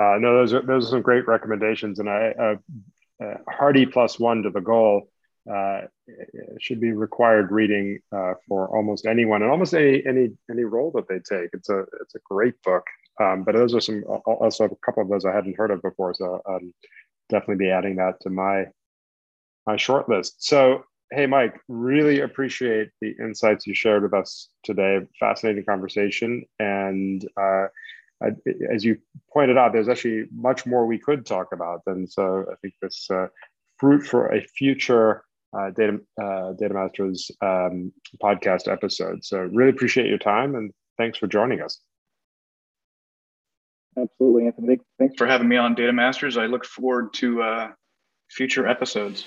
Uh, 0.00 0.16
no, 0.18 0.36
those 0.36 0.52
are 0.52 0.62
those 0.62 0.86
are 0.86 0.90
some 0.90 1.02
great 1.02 1.26
recommendations, 1.26 1.98
and 1.98 2.08
I 2.08 2.30
uh, 2.30 3.24
uh, 3.24 3.34
Hardy 3.48 3.86
plus 3.86 4.18
one 4.18 4.42
to 4.42 4.50
the 4.50 4.60
goal 4.60 5.10
uh, 5.50 5.82
should 6.60 6.80
be 6.80 6.92
required 6.92 7.50
reading 7.50 7.98
for 8.46 8.68
almost 8.68 9.06
anyone 9.06 9.42
and 9.42 9.50
almost 9.50 9.74
any 9.74 10.06
any 10.06 10.30
any 10.50 10.64
role 10.64 10.92
that 10.92 11.08
they 11.08 11.18
take. 11.18 11.50
It's 11.52 11.68
a 11.68 11.80
it's 12.00 12.14
a 12.14 12.20
great 12.24 12.60
book. 12.62 12.84
Um, 13.20 13.42
but 13.42 13.54
those 13.54 13.74
are 13.74 13.80
some 13.80 14.04
also 14.04 14.64
a 14.64 14.76
couple 14.86 15.02
of 15.02 15.08
those 15.08 15.24
I 15.24 15.34
hadn't 15.34 15.56
heard 15.56 15.72
of 15.72 15.82
before. 15.82 16.14
So 16.14 16.40
um, 16.48 16.72
definitely 17.28 17.64
be 17.64 17.70
adding 17.70 17.96
that 17.96 18.20
to 18.20 18.30
my 18.30 18.66
my 19.66 19.76
short 19.76 20.08
list. 20.08 20.44
So, 20.44 20.84
hey, 21.10 21.26
Mike, 21.26 21.60
really 21.68 22.20
appreciate 22.20 22.90
the 23.00 23.14
insights 23.18 23.66
you 23.66 23.74
shared 23.74 24.02
with 24.02 24.14
us 24.14 24.48
today. 24.62 25.00
Fascinating 25.18 25.64
conversation, 25.64 26.44
and 26.58 27.26
uh, 27.36 27.66
I, 28.22 28.30
as 28.72 28.84
you 28.84 28.98
pointed 29.32 29.56
out, 29.56 29.72
there's 29.72 29.88
actually 29.88 30.24
much 30.32 30.66
more 30.66 30.86
we 30.86 30.98
could 30.98 31.24
talk 31.24 31.48
about. 31.52 31.82
And 31.86 32.10
so, 32.10 32.44
I 32.50 32.54
think 32.56 32.74
this 32.82 33.08
uh, 33.10 33.28
fruit 33.76 34.06
for 34.06 34.32
a 34.32 34.40
future 34.42 35.22
uh, 35.56 35.70
data 35.70 36.00
uh, 36.20 36.52
data 36.52 36.74
masters 36.74 37.30
um, 37.40 37.92
podcast 38.22 38.70
episode. 38.70 39.24
So, 39.24 39.38
really 39.40 39.70
appreciate 39.70 40.08
your 40.08 40.18
time, 40.18 40.54
and 40.54 40.72
thanks 40.96 41.18
for 41.18 41.26
joining 41.26 41.60
us. 41.60 41.80
Absolutely, 43.96 44.46
Anthony. 44.46 44.78
Thanks 44.98 45.14
for 45.16 45.26
having 45.26 45.48
me 45.48 45.56
on 45.56 45.74
Data 45.74 45.92
Masters. 45.92 46.36
I 46.36 46.46
look 46.46 46.64
forward 46.64 47.12
to 47.14 47.42
uh, 47.42 47.68
future 48.30 48.66
episodes. 48.66 49.26